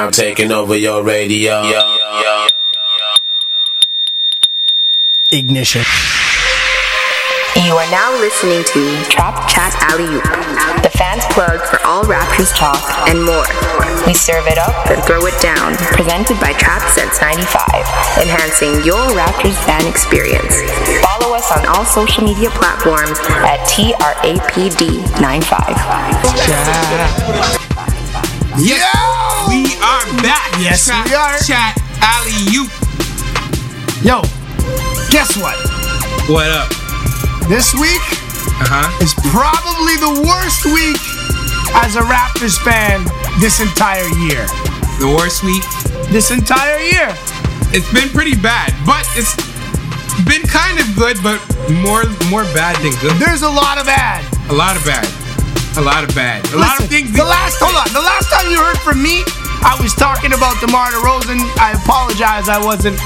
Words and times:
now 0.00 0.08
taking 0.08 0.50
over 0.50 0.74
your 0.74 1.02
radio. 1.04 1.60
Ignition. 5.30 5.84
You 7.56 7.76
are 7.76 7.90
now 7.90 8.10
listening 8.18 8.64
to 8.72 8.80
Trap 9.10 9.46
Chat 9.46 9.76
Alley 9.92 10.08
Oop, 10.08 10.24
the 10.82 10.88
fans 10.96 11.24
plug 11.36 11.60
for 11.68 11.78
all 11.84 12.04
Raptors 12.04 12.56
talk 12.56 12.80
and 13.08 13.22
more. 13.22 13.44
We 14.06 14.14
serve 14.14 14.46
it 14.46 14.56
up 14.56 14.88
and 14.90 15.04
throw 15.04 15.20
it 15.26 15.38
down. 15.42 15.76
Presented 15.92 16.40
by 16.40 16.54
Trapped 16.54 16.88
Since 16.96 17.20
95, 17.20 18.24
enhancing 18.24 18.80
your 18.82 19.04
Raptors 19.12 19.58
fan 19.68 19.84
experience. 19.86 20.62
Follow 21.04 21.36
us 21.36 21.52
on 21.52 21.66
all 21.66 21.84
social 21.84 22.24
media 22.24 22.48
platforms 22.56 23.18
at 23.44 23.60
TRAPD95. 23.68 24.00
Yeah, 28.58 28.80
we 28.80 28.82
are 28.82 29.29
back. 30.22 30.50
Yes, 30.58 30.86
Trap 30.86 31.06
we 31.06 31.14
are. 31.14 31.38
Chat 31.46 31.78
Alley 32.02 32.34
Oop. 32.58 32.70
Yo, 34.02 34.22
guess 35.12 35.36
what? 35.38 35.56
What 36.28 36.48
up? 36.50 36.68
This 37.48 37.74
week 37.74 38.02
Uh 38.62 38.66
huh. 38.70 38.88
is 39.02 39.12
probably 39.34 39.96
the 39.98 40.22
worst 40.26 40.64
week 40.70 41.00
as 41.82 41.96
a 41.96 42.02
Raptors 42.06 42.58
fan 42.62 43.04
this 43.40 43.60
entire 43.60 44.06
year. 44.26 44.46
The 44.98 45.08
worst 45.16 45.42
week. 45.44 45.62
This 46.10 46.30
entire 46.30 46.78
year. 46.78 47.14
It's 47.72 47.86
been 47.94 48.08
pretty 48.10 48.34
bad, 48.34 48.74
but 48.84 49.06
it's 49.14 49.34
been 50.26 50.42
kind 50.42 50.78
of 50.82 50.86
good, 50.98 51.16
but 51.22 51.38
more 51.86 52.02
more 52.28 52.42
bad 52.52 52.74
than 52.82 52.92
good. 52.98 53.14
There's 53.22 53.42
a 53.42 53.48
lot 53.50 53.78
of 53.78 53.86
ad. 53.88 54.26
A 54.50 54.54
lot 54.54 54.74
of 54.76 54.84
bad. 54.84 55.06
A 55.78 55.80
lot 55.80 56.02
of 56.02 56.10
bad. 56.18 56.42
A 56.52 56.58
lot 56.58 56.80
of 56.82 56.90
things. 56.90 57.14
The 57.14 57.22
last, 57.22 57.62
hold 57.62 57.78
on. 57.78 57.86
The 57.94 58.02
last 58.02 58.26
time 58.28 58.50
you 58.50 58.58
heard 58.58 58.76
from 58.82 58.98
me, 59.00 59.22
I 59.62 59.76
was 59.80 59.94
talking 59.94 60.32
about 60.32 60.56
DeMar 60.60 60.90
DeRozan. 60.96 61.40
I 61.60 61.76
apologize. 61.76 62.48
I 62.48 62.58
wasn't, 62.60 62.96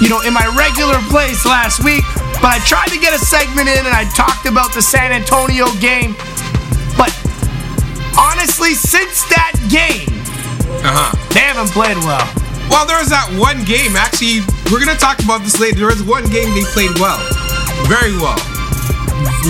you 0.00 0.08
know, 0.08 0.22
in 0.22 0.32
my 0.32 0.46
regular 0.54 0.98
place 1.10 1.44
last 1.46 1.82
week, 1.82 2.04
but 2.42 2.54
I 2.54 2.58
tried 2.66 2.88
to 2.94 2.98
get 2.98 3.14
a 3.14 3.18
segment 3.18 3.68
in 3.68 3.82
and 3.82 3.94
I 3.94 4.06
talked 4.14 4.46
about 4.46 4.72
the 4.74 4.82
San 4.82 5.10
Antonio 5.12 5.66
game. 5.82 6.14
But 6.96 7.10
honestly, 8.18 8.74
since 8.74 9.26
that 9.34 9.54
game, 9.70 10.06
Uh 10.86 10.94
huh. 10.94 11.10
they 11.34 11.42
haven't 11.42 11.70
played 11.74 11.98
well. 12.06 12.24
Well, 12.70 12.86
there 12.86 12.98
was 12.98 13.10
that 13.12 13.28
one 13.36 13.62
game. 13.68 13.92
Actually, 13.98 14.40
we're 14.72 14.80
gonna 14.80 14.96
talk 14.98 15.20
about 15.20 15.42
this 15.44 15.58
later. 15.60 15.84
There 15.84 15.92
was 15.92 16.02
one 16.02 16.24
game 16.32 16.48
they 16.56 16.64
played 16.72 16.94
well, 16.96 17.20
very 17.90 18.14
well. 18.16 18.38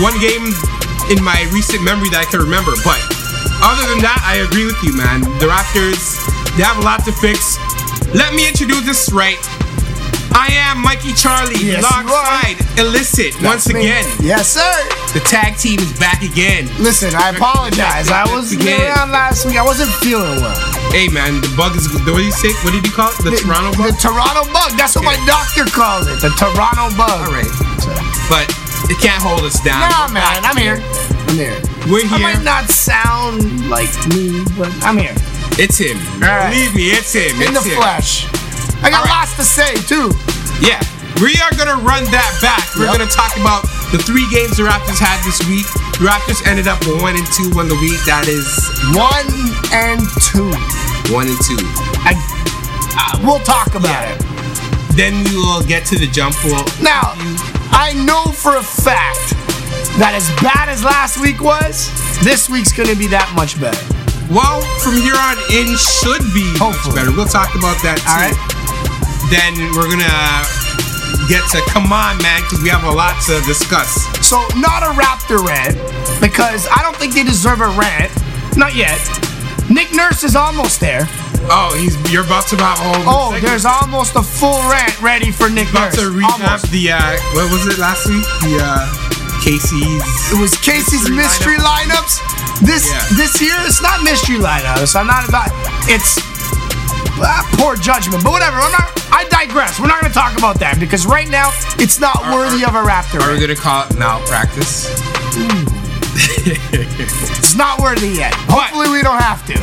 One 0.02 0.16
game 0.18 0.50
in 1.12 1.22
my 1.22 1.46
recent 1.54 1.84
memory 1.84 2.10
that 2.10 2.24
I 2.24 2.28
can 2.28 2.40
remember. 2.42 2.74
But 2.82 2.98
other 3.62 3.84
than 3.94 4.02
that, 4.02 4.18
I 4.26 4.42
agree 4.42 4.66
with 4.66 4.80
you, 4.82 4.96
man. 4.98 5.22
The 5.38 5.46
Raptors, 5.46 6.18
they 6.56 6.62
have 6.62 6.78
a 6.78 6.82
lot 6.86 7.04
to 7.04 7.12
fix. 7.12 7.58
Let 8.14 8.34
me 8.34 8.46
introduce 8.46 8.84
this 8.86 9.10
right. 9.12 9.38
I 10.34 10.50
am 10.66 10.82
Mikey 10.82 11.14
Charlie, 11.14 11.54
Yes, 11.62 11.78
alongside 11.78 12.58
Illicit 12.74 13.38
once 13.42 13.70
Me. 13.70 13.86
again. 13.86 14.02
Yes, 14.18 14.50
sir. 14.50 14.66
The 15.14 15.22
tag 15.22 15.54
team 15.56 15.78
is 15.78 15.94
back 15.98 16.22
again. 16.26 16.66
Listen, 16.82 17.14
I 17.14 17.30
apologize. 17.30 18.10
I 18.10 18.26
was 18.34 18.50
around 18.50 19.14
last 19.14 19.46
week. 19.46 19.54
I 19.54 19.62
wasn't 19.62 19.90
feeling 20.02 20.42
well. 20.42 20.58
Hey, 20.90 21.06
man, 21.06 21.38
the 21.38 21.50
bug 21.54 21.78
is. 21.78 21.86
What 22.02 22.18
did 22.18 22.26
you 22.26 22.34
say? 22.34 22.50
What 22.66 22.74
did 22.74 22.82
you 22.82 22.90
call 22.90 23.14
it? 23.14 23.22
The, 23.22 23.38
Toronto 23.38 23.78
bug. 23.78 23.94
The. 23.94 23.98
Toronto 24.10 24.42
bug. 24.50 24.74
That's 24.74 24.98
what 24.98 25.06
my 25.06 25.14
doctor 25.22 25.70
calls 25.70 26.10
it. 26.10 26.18
The 26.18 26.34
Toronto 26.34 26.90
bug. 26.98 27.14
All 27.14 27.30
right, 27.30 27.50
but 28.26 28.50
it 28.90 28.98
can't 28.98 29.22
hold 29.22 29.46
us 29.46 29.62
down. 29.62 29.86
Nah, 29.86 30.10
man, 30.10 30.42
I'm 30.42 30.58
here. 30.58 30.82
I'm 31.30 31.38
here. 31.38 31.62
We're 31.86 32.10
here. 32.10 32.26
I 32.26 32.34
might 32.34 32.42
not 32.42 32.66
sound 32.70 33.70
like 33.70 33.90
me, 34.10 34.42
but 34.58 34.70
I'm 34.82 34.98
here. 34.98 35.14
It's 35.56 35.78
him. 35.78 35.96
right. 36.20 36.50
Believe 36.50 36.74
me, 36.74 36.90
it's 36.90 37.12
him. 37.14 37.40
In 37.40 37.54
the 37.54 37.62
him. 37.62 37.78
flesh. 37.78 38.26
I 38.82 38.90
got 38.90 39.04
right. 39.06 39.22
lots 39.22 39.36
to 39.38 39.44
say, 39.44 39.74
too. 39.86 40.10
Yeah. 40.60 40.82
We 41.22 41.30
are 41.46 41.54
gonna 41.54 41.78
run 41.78 42.02
that 42.10 42.30
back. 42.42 42.66
We're 42.74 42.90
Yep. 42.90 42.98
gonna 42.98 43.10
talk 43.10 43.36
about 43.38 43.62
the 43.94 43.98
three 44.02 44.26
games 44.34 44.56
the 44.58 44.64
Raptors 44.66 44.98
had 44.98 45.22
this 45.22 45.38
week. 45.46 45.62
The 46.02 46.10
Raptors 46.10 46.42
ended 46.46 46.66
up 46.66 46.82
one 47.00 47.14
and 47.14 47.26
two 47.30 47.54
on 47.54 47.68
the 47.68 47.78
week. 47.78 48.02
That 48.04 48.26
is 48.26 48.44
One 48.98 49.30
and 49.70 50.02
two. 50.26 50.50
one 51.14 51.28
and 51.30 51.38
two. 51.46 51.56
I, 52.02 52.18
uh, 52.98 53.18
we'll 53.22 53.38
talk 53.46 53.76
about 53.76 53.94
Yeah. 53.94 54.18
it. 54.18 54.22
Then 54.98 55.22
we 55.22 55.36
will 55.36 55.62
get 55.62 55.86
to 55.86 55.98
the 55.98 56.08
jump 56.08 56.34
ball. 56.42 56.66
Now, 56.82 57.14
I 57.70 57.92
know 57.94 58.24
for 58.34 58.56
a 58.56 58.62
fact 58.62 59.38
that 60.02 60.14
as 60.14 60.28
bad 60.42 60.68
as 60.68 60.82
last 60.82 61.18
week 61.18 61.40
was, 61.40 61.90
this 62.22 62.48
week's 62.50 62.72
gonna 62.72 62.96
be 62.96 63.06
that 63.08 63.30
much 63.34 63.58
better. 63.60 63.78
Well, 64.30 64.60
from 64.80 64.94
here 64.96 65.14
on 65.16 65.36
in 65.52 65.76
should 65.76 66.24
be 66.32 66.48
Hopefully. 66.58 66.96
much 66.96 67.04
better. 67.06 67.12
We'll 67.14 67.28
talk 67.30 67.54
about 67.54 67.76
that 67.84 68.00
too. 68.00 68.08
All 68.08 68.18
right? 68.24 68.36
Then 69.30 69.52
we're 69.76 69.88
gonna 69.88 70.08
get 71.28 71.44
to 71.52 71.60
come 71.70 71.92
on, 71.92 72.16
man, 72.22 72.40
because 72.42 72.60
we 72.62 72.68
have 72.68 72.84
a 72.84 72.90
lot 72.90 73.20
to 73.28 73.40
discuss. 73.46 73.88
So, 74.26 74.40
not 74.56 74.82
a 74.82 74.92
Raptor 74.96 75.40
rant, 75.44 75.76
because 76.20 76.66
I 76.72 76.82
don't 76.82 76.96
think 76.96 77.14
they 77.14 77.24
deserve 77.24 77.60
a 77.60 77.68
rant. 77.78 78.12
Not 78.56 78.74
yet. 78.74 79.00
Nick 79.70 79.92
Nurse 79.94 80.24
is 80.24 80.36
almost 80.36 80.80
there. 80.80 81.08
Oh, 81.48 81.76
he's 81.76 81.96
you're 82.12 82.24
about 82.24 82.46
to 82.48 82.56
have 82.56 82.78
a 82.80 82.82
whole. 82.82 83.04
Oh, 83.04 83.24
segment. 83.32 83.44
there's 83.44 83.64
almost 83.66 84.16
a 84.16 84.22
full 84.22 84.60
rant 84.72 85.00
ready 85.02 85.30
for 85.30 85.48
Nick 85.50 85.68
about 85.70 85.92
Nurse. 85.92 86.00
to 86.04 86.10
recap 86.10 86.40
Almost. 86.40 86.70
the 86.72 86.92
uh, 86.92 87.16
what 87.36 87.52
was 87.52 87.66
it 87.66 87.78
last 87.78 88.06
week? 88.08 88.24
The 88.40 88.60
uh, 88.64 89.03
Casey's. 89.42 90.02
It 90.32 90.38
was 90.40 90.54
Casey's 90.58 91.08
mystery, 91.10 91.56
Mystery 91.56 91.58
lineups. 91.58 92.20
This 92.62 92.86
Yeah. 92.90 93.02
this 93.16 93.40
year, 93.40 93.56
it's 93.66 93.82
not 93.82 94.02
mystery 94.02 94.36
lineups. 94.38 94.94
I'm 94.94 95.06
not 95.06 95.28
about. 95.28 95.50
It's 95.88 96.18
ah, 97.20 97.42
poor 97.58 97.76
judgment, 97.76 98.22
but 98.22 98.32
whatever. 98.32 98.58
I'm 98.60 98.72
not. 98.72 98.90
I 99.12 99.24
digress. 99.30 99.78
We're 99.78 99.86
not 99.86 100.00
going 100.00 100.12
to 100.12 100.18
talk 100.18 100.36
about 100.38 100.58
that 100.58 100.80
because 100.80 101.06
right 101.06 101.28
now 101.28 101.50
it's 101.78 102.00
not 102.00 102.18
worthy 102.34 102.64
of 102.64 102.74
a 102.74 102.82
Raptor. 102.82 103.20
Are 103.22 103.30
we 103.30 103.38
rant. 103.38 103.54
gonna 103.54 103.56
call 103.56 103.86
it 103.86 103.96
malpractice? 103.98 104.90
It's 106.46 107.54
not 107.54 107.80
worthy 107.80 108.08
yet. 108.08 108.34
Hopefully, 108.50 108.90
we 108.90 109.02
don't 109.02 109.20
have 109.22 109.44
to. 109.46 109.54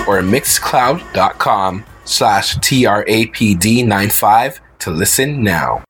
or 0.08 0.22
Mixcloud.com 0.24 1.86
slash 2.04 2.56
TRAPD95 2.58 4.60
to 4.80 4.90
listen 4.90 5.44
now. 5.44 5.84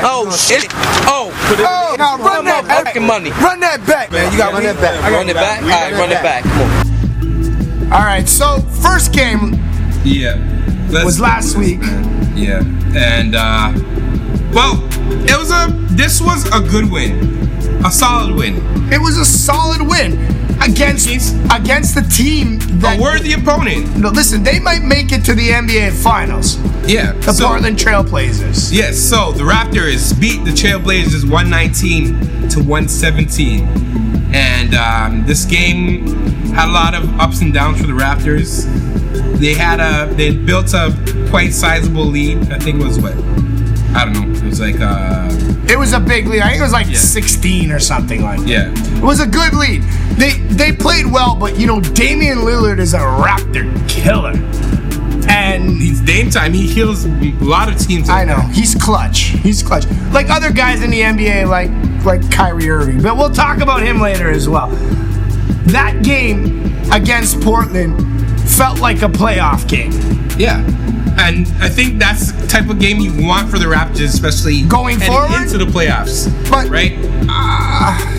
Oh 0.00 0.30
shit! 0.34 0.64
Oh, 1.06 1.30
Oh, 1.60 1.94
now 1.98 2.16
run 2.16 2.46
that 2.46 2.64
back. 2.66 2.86
fucking 2.86 3.04
money. 3.06 3.30
Run 3.32 3.60
that 3.60 3.84
back, 3.86 4.10
man. 4.10 4.32
You 4.32 4.38
gotta 4.38 4.54
run 4.54 4.62
that 4.64 4.80
back. 4.80 5.12
Run 5.12 5.28
it 5.28 5.34
back. 5.34 5.62
All 5.62 5.68
right, 5.68 5.92
run 5.92 6.10
it 6.10 6.22
back. 6.22 6.44
Come 6.44 6.62
on. 7.82 7.92
All 7.92 8.04
right, 8.06 8.26
so 8.26 8.60
first 8.82 9.12
game 9.12 9.58
Yeah. 10.04 10.38
Let's- 10.88 11.04
was 11.04 11.20
last 11.20 11.54
week. 11.56 11.80
Yeah. 12.34 12.62
And 12.94 13.34
uh 13.34 13.72
well, 14.52 14.82
it 15.24 15.36
was 15.38 15.50
a 15.50 15.72
this 15.94 16.20
was 16.20 16.46
a 16.48 16.60
good 16.60 16.90
win. 16.90 17.36
A 17.84 17.90
solid 17.90 18.34
win. 18.34 18.56
It 18.92 19.00
was 19.00 19.18
a 19.18 19.24
solid 19.24 19.82
win 19.82 20.12
against 20.60 21.08
against 21.52 21.94
the 21.94 22.02
team 22.02 22.58
that 22.80 22.98
A 22.98 23.02
worthy 23.02 23.32
opponent. 23.34 23.96
No, 23.96 24.08
listen, 24.10 24.42
they 24.42 24.58
might 24.58 24.82
make 24.82 25.12
it 25.12 25.24
to 25.26 25.34
the 25.34 25.50
NBA 25.50 25.92
Finals. 25.92 26.56
Yeah. 26.88 27.12
The 27.12 27.32
so- 27.32 27.46
Portland 27.48 27.76
Trailblazers. 27.76 28.72
Yes, 28.72 28.98
so 28.98 29.32
the 29.32 29.44
Raptors 29.44 30.18
beat 30.20 30.44
the 30.44 30.50
Trailblazers 30.50 31.28
119 31.30 32.48
to 32.50 32.58
117. 32.60 33.68
And 34.34 34.74
um, 34.74 35.26
this 35.26 35.44
game 35.44 36.06
had 36.52 36.68
a 36.68 36.72
lot 36.72 36.94
of 36.94 37.08
ups 37.20 37.40
and 37.40 37.52
downs 37.52 37.80
for 37.80 37.86
the 37.86 37.92
Raptors. 37.92 38.64
They 39.38 39.54
had 39.54 39.80
a 39.80 40.12
they 40.14 40.34
built 40.34 40.74
a 40.74 40.92
quite 41.30 41.52
sizable 41.52 42.04
lead. 42.04 42.50
I 42.52 42.58
think 42.58 42.80
it 42.80 42.84
was 42.84 42.98
what? 42.98 43.14
I 43.98 44.04
don't 44.04 44.14
know. 44.14 44.38
It 44.38 44.44
was 44.44 44.60
like 44.60 44.76
uh 44.80 45.28
It 45.68 45.78
was 45.78 45.92
a 45.92 46.00
big 46.00 46.26
lead. 46.28 46.40
I 46.42 46.48
think 46.50 46.60
it 46.60 46.62
was 46.62 46.72
like 46.72 46.86
Yeah. 46.86 46.94
16 46.96 47.70
or 47.72 47.80
something 47.80 48.22
like 48.22 48.40
that. 48.40 48.48
yeah. 48.48 48.96
It 48.98 49.02
was 49.02 49.20
a 49.20 49.26
good 49.26 49.54
lead. 49.54 49.82
They 50.16 50.38
they 50.54 50.72
played 50.72 51.06
well, 51.06 51.34
but 51.34 51.58
you 51.58 51.66
know, 51.66 51.80
Damian 51.80 52.38
Lillard 52.38 52.78
is 52.78 52.94
a 52.94 52.98
Raptor 52.98 53.66
killer. 53.88 54.32
And 55.30 55.76
He's 55.80 56.00
Dame 56.00 56.30
time. 56.30 56.54
He 56.54 56.66
heals 56.66 57.04
a 57.04 57.10
lot 57.42 57.68
of 57.70 57.78
teams. 57.78 58.08
I 58.08 58.24
know 58.24 58.40
he's 58.52 58.74
clutch. 58.74 59.18
He's 59.44 59.62
clutch. 59.62 59.84
Like 60.12 60.30
other 60.30 60.50
guys 60.52 60.82
in 60.82 60.90
the 60.90 61.00
NBA, 61.00 61.46
like 61.48 61.70
like 62.04 62.22
Kyrie 62.32 62.70
Irving. 62.70 63.02
But 63.02 63.16
we'll 63.18 63.30
talk 63.32 63.58
about 63.60 63.82
him 63.82 64.00
later 64.00 64.30
as 64.30 64.48
well. 64.48 64.68
That 65.66 66.02
game 66.02 66.64
against 66.90 67.40
Portland 67.42 67.94
felt 68.48 68.80
like 68.80 69.02
a 69.02 69.08
playoff 69.08 69.68
game. 69.68 69.92
Yeah. 70.38 70.64
And 71.18 71.46
I 71.60 71.68
think 71.68 71.98
that's 71.98 72.32
the 72.32 72.46
type 72.46 72.68
of 72.70 72.78
game 72.78 72.98
you 73.00 73.26
want 73.26 73.50
for 73.50 73.58
the 73.58 73.66
Raptors, 73.66 74.04
especially 74.04 74.62
Going 74.62 74.98
forward? 74.98 75.42
into 75.42 75.58
the 75.58 75.66
playoffs. 75.66 76.28
But- 76.50 76.68
right? 76.68 76.96
Uh, 77.28 78.14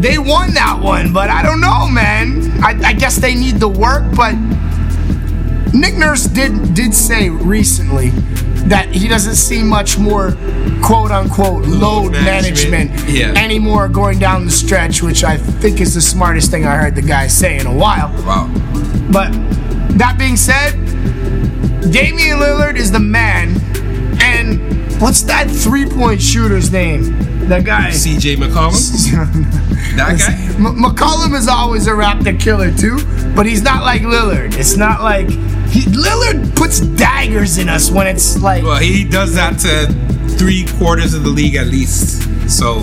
they 0.00 0.18
won 0.18 0.52
that 0.54 0.80
one, 0.80 1.12
but 1.12 1.30
I 1.30 1.42
don't 1.42 1.60
know, 1.60 1.86
man. 1.88 2.50
I, 2.62 2.70
I 2.88 2.92
guess 2.92 3.16
they 3.16 3.34
need 3.34 3.56
the 3.56 3.68
work, 3.68 4.04
but 4.16 4.34
Nick 5.72 5.94
Nurse 5.96 6.24
did 6.24 6.74
did 6.74 6.92
say 6.92 7.28
recently 7.30 8.10
that 8.68 8.88
he 8.88 9.08
doesn't 9.08 9.36
see 9.36 9.62
much 9.62 9.98
more 9.98 10.32
quote 10.82 11.10
unquote 11.10 11.64
load, 11.66 12.12
management, 12.12 12.90
management. 12.90 13.10
Yeah. 13.10 13.32
anymore 13.42 13.88
going 13.88 14.18
down 14.18 14.44
the 14.44 14.50
stretch, 14.50 15.02
which 15.02 15.22
I 15.24 15.36
think 15.36 15.80
is 15.80 15.94
the 15.94 16.00
smartest 16.00 16.50
thing 16.50 16.66
I 16.66 16.76
heard 16.76 16.94
the 16.94 17.02
guy 17.02 17.26
say 17.28 17.58
in 17.58 17.66
a 17.66 17.74
while. 17.74 18.08
Wow. 18.24 18.50
But 19.12 19.30
that 19.98 20.16
being 20.18 20.36
said, 20.36 20.74
Damian 21.90 22.38
Lillard 22.38 22.76
is 22.76 22.92
the 22.92 23.00
man. 23.00 23.60
And 24.22 25.00
what's 25.00 25.22
that 25.22 25.50
three 25.50 25.86
point 25.86 26.20
shooter's 26.20 26.70
name? 26.70 27.48
That 27.48 27.64
guy. 27.64 27.90
CJ 27.90 28.36
McCollum? 28.36 28.72
that 29.96 30.18
guy? 30.18 30.54
M- 30.54 30.76
McCollum 30.76 31.36
is 31.36 31.48
always 31.48 31.86
a 31.86 31.90
Raptor 31.90 32.38
killer 32.38 32.72
too, 32.72 32.98
but 33.34 33.46
he's 33.46 33.62
not 33.62 33.82
like 33.82 34.02
Lillard. 34.02 34.56
It's 34.56 34.76
not 34.76 35.02
like 35.02 35.28
he, 35.68 35.82
Lillard 35.82 36.54
puts 36.54 36.80
daggers 36.80 37.58
in 37.58 37.68
us 37.68 37.90
when 37.90 38.06
it's 38.06 38.38
like 38.40 38.62
Well, 38.62 38.78
he 38.78 39.04
does 39.04 39.34
that 39.34 39.58
to 39.60 40.36
three 40.36 40.66
quarters 40.78 41.14
of 41.14 41.24
the 41.24 41.30
league 41.30 41.56
at 41.56 41.66
least. 41.66 42.22
So 42.48 42.80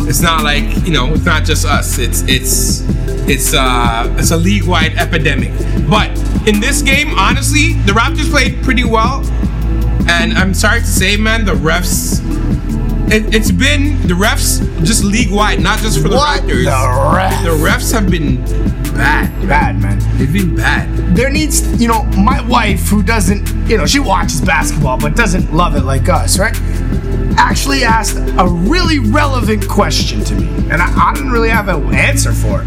it's 0.00 0.20
not 0.20 0.42
like 0.42 0.64
you 0.86 0.92
know, 0.92 1.12
it's 1.12 1.24
not 1.24 1.44
just 1.44 1.64
us. 1.66 1.98
It's 1.98 2.22
it's 2.22 2.82
it's 3.28 3.54
uh 3.54 4.14
it's 4.18 4.30
a 4.30 4.36
league 4.36 4.64
wide 4.64 4.94
epidemic. 4.96 5.52
But 5.88 6.10
in 6.46 6.60
this 6.60 6.82
game, 6.82 7.18
honestly, 7.18 7.74
the 7.84 7.92
Raptors 7.92 8.30
played 8.30 8.62
pretty 8.62 8.84
well. 8.84 9.24
And 10.08 10.34
I'm 10.34 10.54
sorry 10.54 10.80
to 10.80 10.86
say, 10.86 11.16
man, 11.16 11.44
the 11.44 11.54
refs. 11.54 12.22
It, 13.08 13.34
it's 13.34 13.52
been 13.52 14.00
the 14.08 14.14
refs 14.14 14.60
just 14.84 15.04
league 15.04 15.30
wide, 15.30 15.60
not 15.60 15.78
just 15.78 16.02
for 16.02 16.08
the 16.08 16.16
What? 16.16 16.42
Raptors. 16.42 16.64
The 16.64 17.14
ref. 17.16 17.44
The 17.44 17.50
refs 17.50 17.92
have 17.92 18.10
been 18.10 18.44
bad. 18.96 19.48
bad, 19.48 19.80
man. 19.80 19.98
They've 20.18 20.32
been 20.32 20.56
bad. 20.56 21.14
There 21.14 21.30
needs, 21.30 21.80
you 21.80 21.86
know, 21.86 22.02
my 22.16 22.40
wife 22.48 22.88
who 22.88 23.02
doesn't, 23.02 23.48
you 23.68 23.76
know, 23.76 23.86
she 23.86 24.00
watches 24.00 24.40
basketball 24.40 24.98
but 24.98 25.14
doesn't 25.14 25.52
love 25.54 25.76
it 25.76 25.82
like 25.82 26.08
us, 26.08 26.38
right? 26.38 26.56
Actually 27.38 27.84
asked 27.84 28.16
a 28.16 28.46
really 28.48 28.98
relevant 28.98 29.68
question 29.68 30.24
to 30.24 30.34
me, 30.34 30.48
and 30.70 30.82
I, 30.82 31.10
I 31.10 31.14
didn't 31.14 31.30
really 31.30 31.50
have 31.50 31.68
an 31.68 31.94
answer 31.94 32.32
for 32.32 32.62
it. 32.62 32.66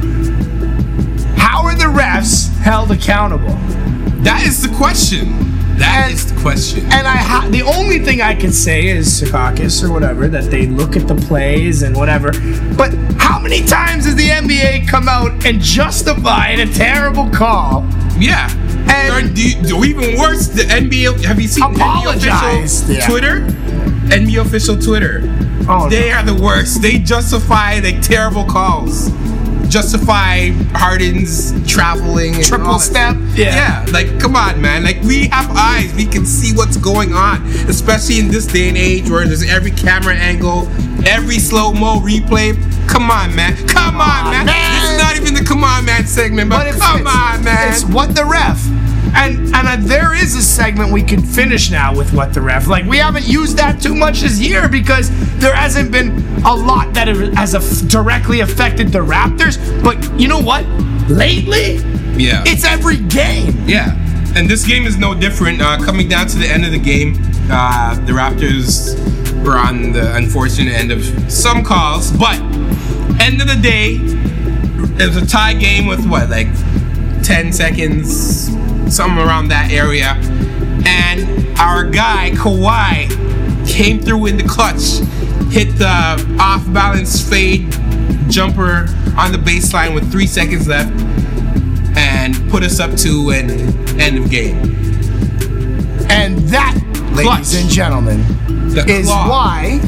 How 1.38 1.64
are 1.66 1.76
the 1.76 1.86
refs 1.86 2.50
held 2.60 2.92
accountable? 2.92 3.58
That 4.24 4.44
is 4.46 4.62
the 4.62 4.74
question. 4.78 5.59
That 5.80 6.06
And- 6.06 6.14
is 6.14 6.26
the 6.32 6.40
question. 6.42 6.86
And 6.92 7.08
I 7.08 7.18
ha- 7.18 7.48
the 7.50 7.64
only 7.64 8.00
thing 8.00 8.22
I 8.22 8.36
can 8.36 8.52
say 8.52 8.88
is 8.88 9.08
Secaucus 9.22 9.84
or 9.84 9.92
whatever 9.92 10.28
that 10.28 10.52
they 10.52 10.68
look 10.68 10.96
at 10.98 11.08
the 11.08 11.16
plays 11.16 11.82
and 11.84 11.96
whatever. 11.96 12.32
But 12.78 12.94
how 13.18 13.40
many 13.40 13.64
times 13.64 14.06
has 14.06 14.16
the 14.16 14.30
NBA 14.30 14.86
come 14.88 15.08
out 15.10 15.46
and 15.46 15.62
justified 15.62 16.60
a 16.60 16.66
terrible 16.66 17.30
call? 17.30 17.86
Yeah. 18.20 18.50
And- 18.88 19.34
do, 19.36 19.42
you- 19.42 19.76
or 19.76 19.86
even 19.86 20.18
worse, 20.20 20.48
the 20.48 20.64
NBA. 20.64 21.14
Have 21.26 21.40
you 21.40 21.48
seen 21.48 21.64
NBA 21.64 21.76
Apologized, 21.76 22.84
official 22.90 22.96
yeah. 22.96 23.08
Twitter? 23.08 23.46
NBA 24.12 24.42
official 24.42 24.76
Twitter. 24.78 25.22
Oh, 25.68 25.84
no. 25.84 25.90
They 25.90 26.12
are 26.12 26.24
the 26.24 26.34
worst. 26.34 26.82
They 26.82 26.98
justify 27.00 27.80
the 27.80 27.94
terrible 28.02 28.44
calls. 28.44 29.12
Justify 29.70 30.50
Harden's 30.74 31.54
traveling. 31.72 32.36
And 32.36 32.44
Triple 32.44 32.80
step? 32.80 33.16
Yeah. 33.36 33.56
Yeah. 33.56 33.86
Like, 33.92 34.20
come 34.20 34.36
on, 34.36 34.62
man. 34.62 34.84
Like, 34.84 35.02
we 35.04 35.28
have 35.28 35.50
eyes. 35.56 35.94
We 35.94 36.06
can 36.06 36.26
see 36.26 36.56
what's 36.56 36.78
going 36.78 37.14
on. 37.14 37.46
Especially 37.70 38.20
in 38.20 38.30
this 38.30 38.48
day 38.48 38.68
and 38.70 38.78
age 38.78 39.10
where 39.10 39.26
there's 39.26 39.48
every 39.48 39.72
camera 39.72 40.16
angle, 40.16 40.68
every 41.06 41.40
slow 41.40 41.72
mo 41.72 42.00
replay. 42.00 42.58
Come 42.90 43.12
on, 43.12 43.36
man. 43.36 43.56
Come 43.68 44.02
on, 44.02 44.32
man. 44.32 44.46
man. 44.48 44.82
This 44.82 44.92
is 44.92 44.98
not 44.98 45.16
even 45.16 45.34
the 45.36 45.48
come 45.48 45.64
on, 45.64 45.86
man 45.86 46.06
segment, 46.08 46.50
but, 46.50 46.68
it's, 46.68 46.80
come 46.80 47.06
on, 47.06 47.44
man. 47.44 47.72
It's 47.72 47.86
what 47.86 48.16
the 48.16 48.26
ref. 48.26 48.60
And 49.16 49.54
and 49.56 49.68
uh, 49.68 49.78
there 49.80 50.14
is 50.14 50.36
a 50.36 50.42
segment 50.42 50.92
we 50.92 51.02
could 51.04 51.24
finish 51.26 51.72
now 51.72 51.96
with 51.96 52.14
what 52.14 52.34
the 52.34 52.42
ref. 52.42 52.68
Like 52.68 52.86
we 52.86 52.98
haven't 52.98 53.28
used 53.28 53.58
that 53.58 53.82
too 53.82 53.96
much 53.96 54.22
this 54.22 54.40
year 54.40 54.68
because 54.70 55.10
there 55.40 55.54
hasn't 55.56 55.92
been 55.92 56.12
a 56.46 56.54
lot 56.54 56.94
that 56.94 57.08
has 57.36 57.82
directly 57.84 58.40
affected 58.42 58.90
the 58.90 59.00
Raptors. 59.00 59.58
But 59.84 59.98
you 60.20 60.28
know 60.28 60.40
what? 60.40 60.66
Lately, 61.10 61.78
Yeah. 62.18 62.44
it's 62.46 62.64
every 62.64 62.98
game. 62.98 63.68
Yeah. 63.68 63.96
And 64.36 64.48
this 64.48 64.64
game 64.66 64.86
is 64.86 64.96
no 64.98 65.16
different. 65.16 65.60
Uh, 65.62 65.78
coming 65.84 66.08
down 66.08 66.28
to 66.28 66.38
the 66.38 66.46
end 66.48 66.64
of 66.66 66.72
the 66.72 66.78
game, 66.80 67.16
uh, 67.50 67.96
the 68.06 68.12
Raptors 68.14 68.96
were 69.44 69.58
on 69.58 69.92
the 69.92 70.16
unfortunate 70.16 70.74
end 70.74 70.92
of 70.92 71.04
some 71.32 71.64
calls, 71.64 72.12
but 72.12 72.38
end 73.20 73.42
of 73.42 73.48
the 73.48 73.58
day, 73.60 73.96
it 75.02 75.08
was 75.08 75.18
a 75.18 75.26
tie 75.26 75.54
game 75.56 75.88
with 75.88 76.06
what, 76.08 76.30
like 76.30 76.48
10 77.24 77.52
seconds, 77.52 78.50
something 78.92 79.20
around 79.20 79.50
that 79.50 79.72
area. 79.72 80.16
And 80.86 81.58
our 81.60 81.84
guy, 81.84 82.32
Kawhi, 82.32 83.08
came 83.68 84.00
through 84.00 84.28
in 84.28 84.38
the 84.38 84.44
clutch, 84.44 85.00
hit 85.52 85.78
the 85.78 86.38
off 86.40 86.72
balance 86.74 87.22
fade 87.28 87.72
jumper 88.30 88.88
on 89.18 89.32
the 89.32 89.38
baseline 89.38 89.94
with 89.94 90.12
three 90.12 90.28
seconds 90.28 90.68
left 90.68 90.92
and 91.98 92.50
put 92.50 92.64
us 92.64 92.80
up 92.80 92.96
to 92.98 93.32
an 93.32 93.50
end 94.00 94.18
of 94.18 94.30
game. 94.30 94.58
And 96.10 96.40
that, 96.50 96.76
ladies 97.12 97.24
Clutch. 97.24 97.56
and 97.56 97.70
gentlemen, 97.70 98.20
is 98.88 99.08
why 99.08 99.80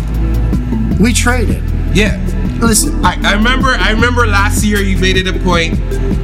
we 1.00 1.13
traded. 1.13 1.71
Yeah. 1.93 2.17
Listen, 2.62 3.03
I, 3.03 3.17
I 3.24 3.33
remember 3.33 3.69
I 3.69 3.91
remember 3.91 4.27
last 4.27 4.63
year 4.63 4.79
you 4.81 4.98
made 4.98 5.17
it 5.17 5.27
a 5.27 5.33
point 5.39 5.74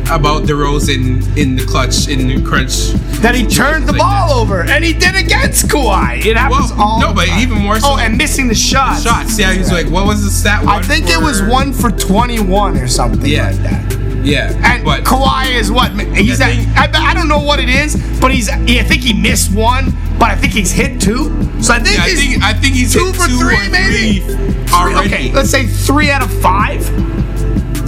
about 0.10 0.44
DeRozan 0.44 1.36
in 1.38 1.56
the 1.56 1.66
clutch 1.66 2.08
in 2.08 2.28
the 2.28 2.42
crunch. 2.42 2.92
that 3.22 3.36
he 3.36 3.46
turned 3.46 3.88
the 3.88 3.92
Like 3.92 4.00
ball 4.02 4.40
over, 4.40 4.62
and 4.64 4.84
he 4.86 4.94
did 4.94 5.16
against 5.16 5.68
Kawhi. 5.68 6.24
It 6.26 6.38
happens 6.38 6.72
Well, 6.72 6.82
all 6.82 7.02
no, 7.02 7.08
the 7.10 7.14
but 7.16 7.28
time. 7.28 7.40
even 7.40 7.58
more 7.58 7.80
so- 7.80 7.94
Oh, 7.94 7.98
and 7.98 8.18
missing 8.18 8.48
the 8.48 8.56
shots. 8.56 9.04
Shots. 9.04 9.38
Yeah, 9.40 9.52
he 9.52 9.60
was 9.60 9.72
like, 9.72 9.88
what 9.90 10.06
was 10.06 10.24
the 10.24 10.30
stat? 10.30 10.66
I 10.68 10.82
think 10.82 11.10
it 11.10 11.20
was 11.20 11.42
one 11.42 11.74
for 11.74 11.90
21 11.92 12.78
or 12.78 12.88
something 12.88 13.26
Yeah. 13.30 13.48
like 13.48 13.64
that. 13.64 13.98
Yeah. 14.24 14.54
And 14.64 14.86
but 14.86 15.04
Kawhi 15.04 15.52
is 15.56 15.72
what? 15.72 15.92
He's 16.16 16.40
I 16.40 16.52
at, 16.76 16.96
I, 16.96 17.12
I 17.12 17.14
don't 17.14 17.28
know 17.28 17.40
what 17.40 17.60
it 17.60 17.70
is, 17.70 17.96
but 18.22 18.32
he's. 18.32 18.50
I 18.50 18.58
think 18.84 19.02
he 19.02 19.14
missed 19.14 19.54
one, 19.54 19.94
but 20.20 20.32
I 20.32 20.36
think 20.36 20.54
he's 20.54 20.72
hit 20.72 21.00
two. 21.02 21.30
So 21.62 21.74
I 21.74 21.80
think 21.80 21.98
yeah, 21.98 22.04
I 22.04 22.10
he's 22.10 22.20
think 22.20 22.44
I 22.44 22.54
think 22.54 22.74
he's 22.76 22.94
two 22.94 23.06
hit 23.06 23.16
for 23.16 23.28
two 23.28 23.38
three, 23.40 23.70
maybe. 23.70 24.20
three 24.20 24.74
already. 24.74 25.08
Okay, 25.08 25.32
let's 25.32 25.50
say 25.50 25.66
three 25.66 26.10
out 26.12 26.22
of 26.24 26.32
five. 26.42 26.84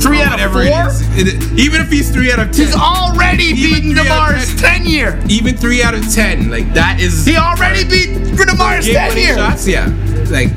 three 0.02 0.22
out 0.22 0.40
of 0.40 0.52
four. 0.54 0.62
is. 0.62 1.02
It- 1.18 1.60
even 1.60 1.82
if 1.82 1.90
he's 1.92 2.10
three 2.10 2.32
out 2.32 2.40
of 2.40 2.52
ten, 2.52 2.66
He's 2.68 2.76
already 2.76 3.44
Even 3.46 3.82
beaten 3.82 4.06
Demar's 4.06 4.56
10. 4.56 4.84
10 4.84 4.86
year. 4.86 5.22
even 5.28 5.58
three 5.58 5.84
out 5.84 5.94
of 5.94 6.08
ten, 6.14 6.50
like 6.50 6.74
that 6.74 7.00
is 7.02 7.26
He 7.26 7.36
already 7.36 7.84
beat 7.84 8.10
Demar's 8.38 8.86
game 8.86 8.96
10 8.96 9.18
year. 9.18 9.36
shots. 9.36 9.68
Yeah, 9.68 9.88
like 10.32 10.50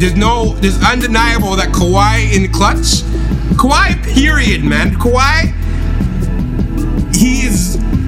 there's 0.00 0.16
no, 0.16 0.54
there's 0.54 0.82
undeniable 0.82 1.54
that 1.56 1.68
Kawhi 1.68 2.32
in 2.32 2.50
clutch, 2.52 3.02
Kawhi 3.56 4.02
period, 4.14 4.64
man, 4.64 4.94
Kawhi, 4.96 5.46
is 5.46 5.61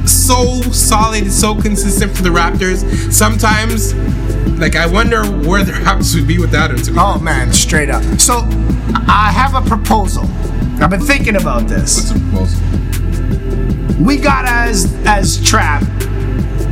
so 0.06 0.61
solid, 0.73 1.23
and 1.25 1.32
so 1.32 1.54
consistent 1.61 2.14
for 2.16 2.23
the 2.23 2.30
Raptors. 2.30 3.12
Sometimes, 3.12 3.94
like 4.58 4.76
I 4.76 4.87
wonder 4.87 5.25
where 5.25 5.64
the 5.64 5.73
Raptors 5.73 6.14
would 6.14 6.26
be 6.28 6.38
without 6.38 6.70
him. 6.70 6.78
To 6.78 6.92
be 6.92 6.99
Oh 7.00 7.18
man, 7.18 7.52
straight 7.52 7.90
up. 7.90 8.02
So 8.20 8.40
I 9.08 9.30
have 9.34 9.54
a 9.54 9.66
proposal. 9.66 10.25
I've 10.80 10.90
been 10.90 11.00
thinking 11.00 11.37
about 11.37 11.68
this. 11.68 11.96
What's 11.96 12.12
the 12.12 12.20
proposal? 12.20 14.04
We 14.04 14.16
got 14.18 14.44
as 14.46 14.92
as 15.06 15.42
trap. 15.44 15.82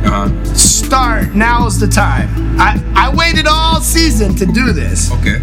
Uh-huh. 0.05 0.43
Start 0.53 1.33
now's 1.33 1.79
the 1.79 1.87
time. 1.87 2.29
I 2.59 2.81
I 2.95 3.15
waited 3.15 3.47
all 3.47 3.79
season 3.81 4.35
to 4.35 4.45
do 4.45 4.73
this. 4.73 5.11
Okay. 5.13 5.41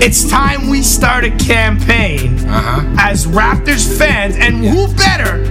It's 0.00 0.28
time 0.30 0.68
we 0.70 0.82
start 0.82 1.24
a 1.24 1.30
campaign 1.36 2.38
Uh-huh. 2.48 2.84
as 2.98 3.26
Raptors 3.26 3.84
fans, 3.98 4.36
and 4.36 4.64
who 4.64 4.86
better 4.94 5.44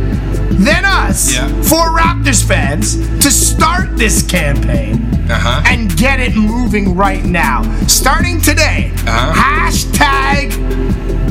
than 0.57 0.85
us 0.85 1.33
Yeah. 1.35 1.47
for 1.63 1.89
Raptors 1.97 2.43
fans 2.43 2.95
to 3.23 3.29
start 3.31 3.97
this 3.97 4.21
campaign 4.23 5.05
Uh-huh. 5.29 5.61
and 5.65 5.95
get 5.97 6.19
it 6.19 6.35
moving 6.35 6.95
right 6.95 7.23
now. 7.23 7.61
Starting 7.87 8.41
today, 8.41 8.91
Uh-huh. 9.05 9.33
hashtag 9.33 10.53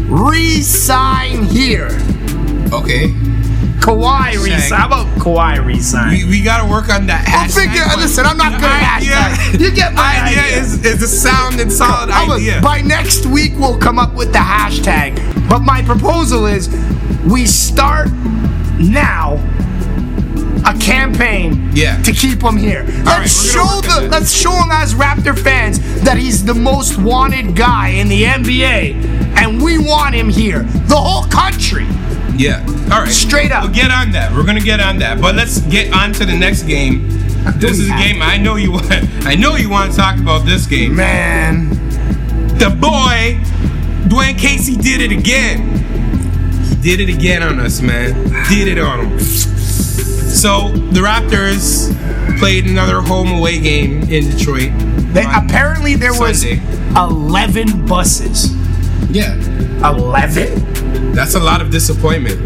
resign 0.08 1.44
here. 1.44 1.88
Okay. 2.72 3.14
Kawhi 3.80 4.32
resign. 4.42 4.78
How 4.80 4.86
about 4.86 5.06
Kawhi 5.18 5.64
resign? 5.64 6.10
We, 6.10 6.24
we 6.24 6.42
gotta 6.42 6.68
work 6.68 6.88
on 6.92 7.06
that. 7.06 7.24
Hashtag, 7.26 7.68
figure. 7.70 7.84
Listen, 7.96 8.26
I'm 8.26 8.36
not 8.36 8.60
good 8.60 8.64
at 8.70 9.00
hashtag. 9.02 9.60
You 9.60 9.70
get 9.70 9.94
my 9.94 10.22
idea, 10.24 10.42
idea. 10.42 10.58
is 10.60 10.84
is 10.84 11.02
a 11.02 11.08
sound 11.08 11.60
and 11.60 11.70
solid 11.72 12.10
I'm 12.10 12.30
a- 12.30 12.34
idea. 12.34 12.60
by 12.60 12.80
next 12.80 13.26
week, 13.26 13.52
we'll 13.56 13.78
come 13.78 13.98
up 13.98 14.14
with 14.14 14.32
the 14.32 14.38
hashtag. 14.40 15.14
But 15.48 15.60
my 15.60 15.82
proposal 15.82 16.46
is 16.46 16.68
we 17.24 17.46
start 17.46 18.08
now 18.78 19.38
a 20.66 20.74
campaign 20.78 21.70
Yeah. 21.74 22.00
to 22.02 22.12
keep 22.12 22.42
him 22.42 22.56
here. 22.56 22.84
Let's 23.04 23.54
we're 23.54 23.62
show 23.62 23.64
gonna 23.64 23.76
work 23.76 23.96
on 23.96 24.02
the 24.04 24.08
let's 24.10 24.32
show 24.32 24.50
him 24.52 24.70
as 24.72 24.94
Raptor 24.94 25.38
fans 25.38 25.78
that 26.02 26.16
he's 26.18 26.44
the 26.44 26.54
most 26.54 26.98
wanted 26.98 27.54
guy 27.54 27.88
in 27.90 28.08
the 28.08 28.24
NBA, 28.24 28.94
and 29.36 29.62
we 29.62 29.78
want 29.78 30.14
him 30.14 30.28
here. 30.28 30.62
The 30.88 30.96
whole 30.96 31.24
country. 31.28 31.86
Yeah. 32.36 32.64
All 32.92 33.00
right. 33.02 33.08
Straight 33.12 33.52
up. 33.52 33.62
We'll 33.64 33.72
get 33.72 33.90
on 33.90 34.10
that. 34.12 34.32
We're 34.32 34.44
gonna 34.44 34.60
get 34.60 34.80
on 34.80 34.98
that. 34.98 35.20
But 35.20 35.36
let's 35.36 35.60
get 35.60 35.92
on 35.94 36.12
to 36.14 36.26
the 36.26 36.36
next 36.36 36.64
game. 36.64 37.08
This 37.56 37.78
is 37.78 37.86
a 37.88 37.92
game 37.96 38.20
I 38.20 38.36
know 38.36 38.56
you 38.56 38.72
want. 38.72 38.90
I 39.24 39.36
know 39.36 39.54
you 39.56 39.70
want 39.70 39.92
to 39.92 39.96
talk 39.96 40.18
about 40.18 40.44
this 40.44 40.66
game. 40.66 40.96
Man, 40.96 41.70
The 42.58 42.70
boy, 42.70 43.38
Dwane 44.08 44.36
Casey 44.36 44.76
did 44.76 45.00
it 45.00 45.12
again. 45.12 45.75
He 46.86 46.96
did 46.96 47.08
it 47.08 47.12
again 47.12 47.42
on 47.42 47.58
us, 47.58 47.80
man. 47.80 48.14
Did 48.48 48.68
it 48.68 48.78
on 48.78 49.06
him. 49.06 49.18
So 49.18 50.68
the 50.68 51.00
Raptors 51.00 51.90
played 52.38 52.66
another 52.66 53.00
home 53.00 53.32
away 53.32 53.58
game 53.58 54.02
in 54.04 54.30
Detroit. 54.30 54.70
they, 55.12 55.24
apparently 55.24 55.96
there 55.96 56.14
Sunday. 56.14 56.60
was 56.60 57.12
11 57.12 57.86
buses. 57.86 58.54
Yeah. 59.10 59.34
11? 59.84 61.12
That's 61.12 61.34
a 61.34 61.40
lot 61.40 61.60
of 61.60 61.72
disappointment. 61.72 62.38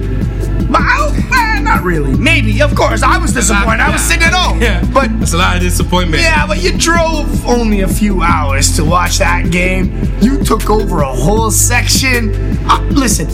Well, 0.70 1.12
eh, 1.35 1.61
not 1.61 1.82
really. 1.82 2.16
Maybe, 2.16 2.62
of 2.62 2.75
course. 2.75 3.02
I 3.02 3.18
was 3.18 3.35
disappointed. 3.35 3.80
I 3.80 3.90
was 3.90 4.00
sitting 4.00 4.23
at 4.23 4.32
home. 4.32 4.62
Yeah. 4.62 4.82
But 4.90 5.11
it's 5.20 5.35
a 5.35 5.37
lot 5.37 5.56
of 5.56 5.62
disappointment. 5.62 6.23
yeah, 6.23 6.47
but 6.47 6.62
you 6.62 6.78
drove 6.78 7.47
only 7.47 7.82
a 7.82 7.88
few 7.88 8.23
hours 8.23 8.75
to 8.76 8.87
watch 8.87 9.18
that 9.18 9.50
game. 9.50 9.92
You 10.23 10.42
took 10.42 10.70
over 10.70 11.00
a 11.02 11.12
whole 11.12 11.50
section. 11.50 12.32
Uh, 12.70 12.80
listen, 12.92 13.28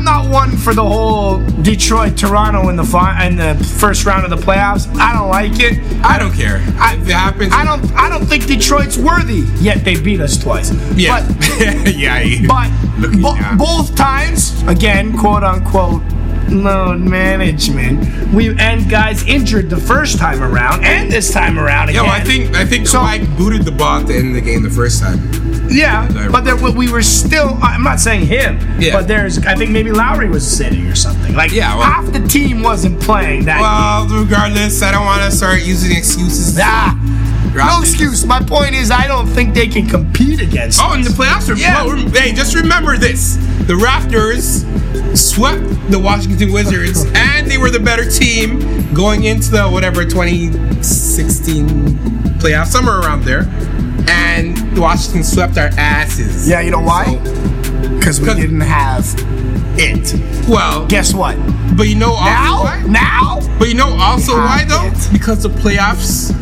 I'm 0.00 0.06
not 0.06 0.30
one 0.30 0.56
for 0.56 0.72
the 0.72 0.82
whole 0.82 1.40
Detroit 1.60 2.16
Toronto 2.16 2.70
in 2.70 2.76
the 2.76 2.84
fi- 2.84 3.26
in 3.26 3.36
the 3.36 3.54
first 3.78 4.06
round 4.06 4.24
of 4.24 4.30
the 4.30 4.36
playoffs. 4.46 4.88
I 4.96 5.12
don't 5.12 5.28
like 5.28 5.60
it. 5.60 5.78
I 6.02 6.18
don't 6.18 6.32
care. 6.32 6.56
I- 6.78 6.94
if 6.94 7.06
it 7.06 7.12
happens, 7.12 7.52
I 7.52 7.66
don't. 7.66 7.84
I 7.92 8.08
don't 8.08 8.24
think 8.24 8.46
Detroit's 8.46 8.96
worthy. 8.96 9.44
Yet 9.60 9.84
they 9.84 10.00
beat 10.00 10.22
us 10.22 10.38
twice. 10.38 10.72
Yeah. 10.96 11.20
But 11.20 11.36
yeah. 11.98 12.22
yeah. 12.22 12.46
But 12.48 13.20
bo- 13.20 13.36
both 13.58 13.94
times, 13.94 14.62
again, 14.66 15.14
quote 15.18 15.44
unquote, 15.44 16.00
load 16.50 17.00
management. 17.00 18.32
We 18.32 18.56
and 18.58 18.88
guys 18.88 19.26
injured 19.26 19.70
the 19.70 19.76
first 19.76 20.18
time 20.18 20.42
around 20.42 20.84
and 20.84 21.10
this 21.10 21.32
time 21.32 21.58
around 21.58 21.92
Yo. 21.92 22.04
I 22.04 22.20
think 22.20 22.54
I 22.54 22.64
think 22.64 22.86
So- 22.86 23.00
Kawhi 23.00 23.36
booted 23.36 23.64
the 23.64 23.72
ball 23.72 24.00
at 24.00 24.06
the 24.06 24.14
end 24.14 24.28
of 24.28 24.34
the 24.34 24.40
game 24.40 24.62
the 24.62 24.70
first 24.70 25.00
time. 25.02 25.18
yeah, 25.70 26.08
but 26.30 26.44
there, 26.44 26.56
we 26.56 26.90
were 26.90 27.02
still. 27.02 27.56
I'm 27.62 27.82
not 27.84 28.00
saying 28.00 28.26
him, 28.26 28.58
Yeah. 28.78 28.92
but 28.96 29.06
there's. 29.08 29.38
I 29.46 29.54
think 29.54 29.70
maybe 29.70 29.92
Lowry 29.92 30.28
was 30.28 30.44
sitting 30.46 30.86
or 30.86 30.94
something. 30.96 31.34
Like 31.34 31.52
Yeah, 31.52 31.74
well- 31.76 31.86
half 31.86 32.06
the 32.12 32.20
team 32.26 32.62
wasn't 32.62 33.00
playing 33.00 33.44
that. 33.44 33.60
Well, 33.60 34.06
regardless, 34.22 34.82
I 34.82 34.90
don't 34.92 35.04
want 35.04 35.22
to 35.22 35.36
start 35.36 35.62
using 35.62 35.96
excuses. 35.96 36.58
Ah, 36.60 36.96
no 37.54 37.80
excuse. 37.80 38.24
My 38.24 38.40
point 38.40 38.74
is, 38.74 38.90
I 38.90 39.06
don't 39.06 39.26
think 39.26 39.54
they 39.54 39.66
can 39.68 39.86
compete 39.86 40.40
against. 40.40 40.80
Oh, 40.82 40.92
and 40.92 41.04
the 41.04 41.10
playoffs 41.10 41.48
are 41.50 41.54
Yeah. 41.56 41.84
well, 41.84 41.96
Hey, 42.10 42.32
just 42.32 42.54
remember 42.54 42.96
this: 42.96 43.36
the 43.66 43.74
Raptors 43.74 44.64
swept 45.16 45.62
the 45.90 45.98
Washington 45.98 46.52
Wizards, 46.52 47.04
and 47.14 47.50
they 47.50 47.58
were 47.58 47.70
the 47.70 47.80
better 47.80 48.08
team 48.08 48.92
going 48.94 49.24
into 49.24 49.50
the 49.50 49.68
whatever 49.68 50.04
2016 50.04 51.66
playoffs, 52.38 52.66
somewhere 52.68 52.98
around 53.00 53.24
there. 53.24 53.48
And 54.08 54.78
Washington 54.78 55.22
swept 55.24 55.56
our 55.58 55.70
asses. 55.76 56.48
Yeah, 56.48 56.60
you 56.60 56.70
know 56.70 56.80
why? 56.80 57.04
So, 57.04 57.88
Because 57.98 58.20
we 58.20 58.26
'Cause- 58.26 58.36
didn't 58.36 58.60
have 58.62 59.06
it. 59.76 60.14
well, 60.48 60.86
Guess 60.86 61.14
what? 61.14 61.36
but 61.76 61.86
you 61.88 61.94
know 61.94 62.12
also 62.12 62.24
Now, 62.30 62.62
why? 62.64 62.82
now, 62.88 63.40
But 63.58 63.68
you 63.68 63.74
know 63.74 63.92
also 63.98 64.36
why 64.36 64.64
though? 64.66 64.86
it. 64.86 65.08
Because 65.12 65.42
the 65.42 65.50
playoffs 65.50 66.32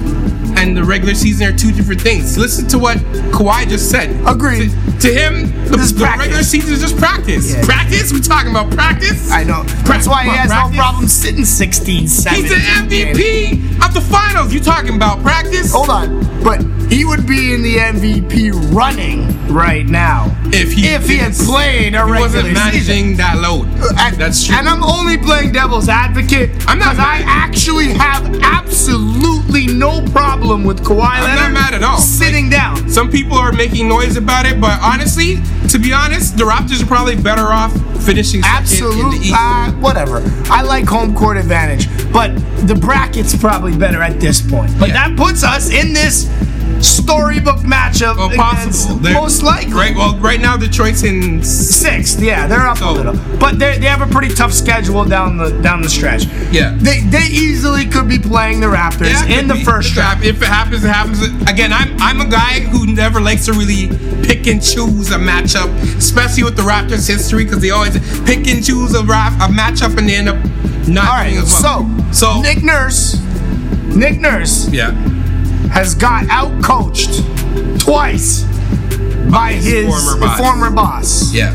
and 0.58 0.76
the 0.76 0.82
regular 0.84 1.14
season 1.14 1.46
are 1.46 1.56
two 1.56 1.70
different 1.72 2.00
things. 2.00 2.36
Listen 2.36 2.66
to 2.68 2.78
what 2.78 2.98
Kawhi 3.32 3.68
just 3.68 3.90
said. 3.90 4.10
Agreed. 4.26 4.70
To, 4.70 4.98
to 5.00 5.14
him, 5.14 5.52
the, 5.66 5.76
the 5.76 6.04
regular 6.18 6.42
season 6.42 6.74
is 6.74 6.80
just 6.80 6.96
practice. 6.96 7.54
Yeah. 7.54 7.64
Practice? 7.64 8.12
We're 8.12 8.18
talking 8.20 8.50
about 8.50 8.70
practice? 8.72 9.30
I 9.30 9.44
know. 9.44 9.62
That's 9.84 10.08
why 10.08 10.24
he 10.24 10.30
has 10.30 10.48
practice. 10.48 10.76
no 10.76 10.82
problem 10.82 11.06
sitting 11.08 11.44
16, 11.44 12.08
17. 12.08 12.42
He's 12.42 12.50
the 12.50 12.56
MVP 12.56 13.86
of 13.86 13.94
the 13.94 14.00
finals. 14.00 14.52
You 14.52 14.60
talking 14.60 14.96
about 14.96 15.22
practice? 15.22 15.72
Hold 15.72 15.90
on, 15.90 16.42
but 16.42 16.60
he 16.90 17.04
would 17.04 17.26
be 17.26 17.54
in 17.54 17.62
the 17.62 17.76
MVP 17.76 18.72
running 18.74 19.28
right 19.48 19.86
now 19.86 20.34
If 20.46 20.72
he 20.72 20.88
if 20.88 21.06
he 21.06 21.16
had 21.18 21.34
played 21.34 21.94
a 21.94 22.04
he 22.04 22.10
regular 22.12 22.20
wasn't 22.20 22.54
managing 22.54 22.82
season. 22.82 23.16
that 23.18 23.38
load. 23.38 23.66
Uh, 23.78 23.92
and, 23.98 24.16
That's 24.16 24.44
true. 24.46 24.56
And 24.56 24.66
I'm 24.68 24.82
only 24.82 25.18
playing 25.18 25.52
devil's 25.52 25.88
advocate 25.88 26.50
I'm 26.66 26.78
not 26.78 26.96
because 26.96 26.98
I 26.98 27.22
actually 27.26 27.88
have 27.88 28.24
absolutely 28.42 29.66
no 29.66 30.00
problem 30.12 30.47
with 30.56 30.82
Kawhi 30.82 31.04
I'm 31.04 31.20
not 31.28 31.36
Leonard 31.36 31.52
mad 31.54 31.74
at 31.74 31.82
all. 31.82 31.98
sitting 31.98 32.48
down. 32.48 32.88
Some 32.88 33.10
people 33.10 33.36
are 33.36 33.52
making 33.52 33.86
noise 33.88 34.16
about 34.16 34.46
it, 34.46 34.58
but 34.60 34.80
honestly, 34.80 35.36
to 35.68 35.78
be 35.78 35.92
honest, 35.92 36.38
the 36.38 36.44
Raptors 36.44 36.82
are 36.82 36.86
probably 36.86 37.16
better 37.16 37.42
off 37.52 37.72
finishing 38.04 38.40
Absolutely, 38.44 39.30
uh, 39.34 39.72
whatever. 39.72 40.22
I 40.50 40.62
like 40.62 40.86
home 40.86 41.14
court 41.14 41.36
advantage, 41.36 41.86
but 42.12 42.34
the 42.66 42.74
bracket's 42.74 43.36
probably 43.36 43.76
better 43.76 44.00
at 44.02 44.18
this 44.20 44.40
point. 44.40 44.72
But 44.78 44.88
Yeah. 44.88 45.08
that 45.08 45.16
puts 45.18 45.44
us 45.44 45.68
in 45.70 45.92
this 45.92 46.24
storybook 46.80 47.58
matchup. 47.58 48.16
Well, 48.16 48.30
possible. 48.30 48.96
They're- 48.96 49.14
Most 49.14 49.42
likely. 49.42 49.72
Right. 49.72 49.94
Well, 49.96 50.16
right 50.18 50.40
now 50.40 50.56
Detroit's 50.56 51.02
in. 51.02 51.42
Sixth, 51.42 52.20
yeah, 52.20 52.46
they're 52.46 52.66
up 52.66 52.78
So- 52.78 52.90
a 52.90 52.92
little, 52.92 53.14
but 53.38 53.58
they 53.58 53.78
they 53.78 53.86
have 53.86 54.02
a 54.02 54.06
pretty 54.06 54.34
tough 54.34 54.52
schedule 54.52 55.04
down 55.04 55.36
the 55.36 55.50
down 55.62 55.82
the 55.82 55.88
stretch. 55.88 56.24
Yeah. 56.50 56.74
They 56.78 57.00
they 57.00 57.24
easily 57.30 57.86
could 57.86 58.08
be 58.08 58.18
playing 58.18 58.60
the 58.60 58.66
Raptors 58.66 59.10
Yeah, 59.28 59.38
in 59.38 59.48
the 59.48 59.56
first 59.56 59.96
round. 59.96 60.24
If 60.24 60.40
it 60.42 60.48
happens, 60.48 60.84
it 60.84 60.88
happens. 60.88 61.20
Again, 61.48 61.72
I'm 61.72 61.96
I'm 62.00 62.20
a 62.20 62.28
guy 62.28 62.60
who 62.60 62.86
never 62.86 63.20
likes 63.20 63.46
to 63.46 63.52
really 63.52 63.88
pick 64.22 64.46
and 64.46 64.62
choose 64.62 65.10
a 65.10 65.18
matchup, 65.18 65.68
especially 65.96 66.42
with 66.44 66.56
the 66.56 66.62
Raptors' 66.62 67.06
history, 67.08 67.44
because 67.44 67.60
they 67.60 67.70
always 67.70 67.94
pick 68.24 68.46
and 68.46 68.64
choose 68.64 68.94
a, 68.94 69.02
rap, 69.04 69.32
a 69.40 69.52
matchup 69.52 69.96
and 69.96 70.08
they 70.08 70.16
end 70.16 70.28
up 70.28 70.36
not 70.88 71.06
All 71.08 71.14
right, 71.14 71.36
as 71.36 71.60
well. 71.62 71.86
so 72.12 72.12
so 72.12 72.40
Nick 72.40 72.62
Nurse, 72.62 73.20
Nick 73.94 74.18
Nurse 74.20 74.68
yeah, 74.70 74.90
has 75.72 75.94
got 75.94 76.26
out 76.30 76.62
coached 76.62 77.22
twice 77.80 78.42
by 79.30 79.52
his, 79.52 79.86
former 79.86 80.20
boss. 80.20 80.38
former 80.38 80.70
boss. 80.70 81.34
yeah, 81.34 81.54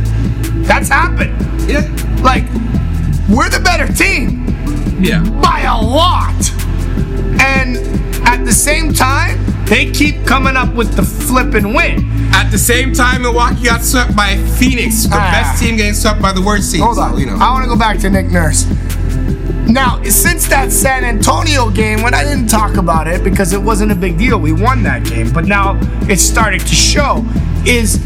That's 0.67 0.89
happened. 0.89 1.35
yeah, 1.69 1.81
Like, 2.21 2.43
we're 3.29 3.49
the 3.49 3.61
better 3.63 3.91
team 3.91 4.45
yeah. 5.01 5.23
by 5.41 5.61
a 5.61 5.77
lot. 5.81 6.33
And 7.41 7.77
at 8.27 8.45
the 8.45 8.51
same 8.53 8.93
time, 8.93 9.39
they 9.65 9.91
keep 9.91 10.25
coming 10.25 10.55
up 10.55 10.73
with 10.75 10.93
the 10.95 11.03
flip 11.03 11.53
and 11.55 11.73
win. 11.73 12.09
At 12.33 12.49
the 12.51 12.57
same 12.57 12.93
time, 12.93 13.23
Milwaukee 13.23 13.63
got 13.65 13.81
swept 13.83 14.15
by 14.15 14.37
Phoenix, 14.59 15.03
the 15.03 15.15
Ah. 15.15 15.31
best 15.31 15.61
team 15.61 15.75
getting 15.77 15.93
swept 15.93 16.21
by 16.21 16.31
the 16.33 16.41
worst 16.41 16.71
team. 16.71 16.81
Hold 16.81 16.95
so, 16.97 17.01
on. 17.03 17.17
you 17.19 17.25
know. 17.25 17.35
I 17.37 17.51
want 17.51 17.63
to 17.63 17.69
go 17.69 17.77
back 17.77 17.97
to 17.99 18.09
Nick 18.09 18.27
Nurse. 18.31 18.65
Now, 19.67 20.03
since 20.03 20.47
that 20.49 20.71
San 20.71 21.03
Antonio 21.03 21.69
game, 21.69 22.01
when 22.01 22.13
I 22.13 22.23
didn't 22.23 22.47
talk 22.47 22.75
about 22.75 23.07
it 23.07 23.23
because 23.23 23.53
it 23.53 23.61
wasn't 23.61 23.91
a 23.91 23.95
big 23.95 24.17
deal, 24.17 24.37
we 24.39 24.51
won 24.51 24.83
that 24.83 25.05
game, 25.05 25.31
but 25.31 25.45
now 25.45 25.79
it's 26.03 26.21
starting 26.21 26.59
to 26.59 26.75
show, 26.75 27.25
is 27.65 27.99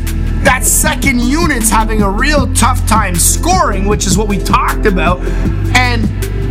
that 0.43 0.63
second 0.63 1.19
unit's 1.19 1.69
having 1.69 2.03
a 2.03 2.09
real 2.09 2.53
tough 2.53 2.87
time 2.87 3.15
scoring, 3.15 3.85
which 3.85 4.05
is 4.05 4.17
what 4.17 4.27
we 4.27 4.37
talked 4.37 4.85
about. 4.85 5.19
And 5.75 6.05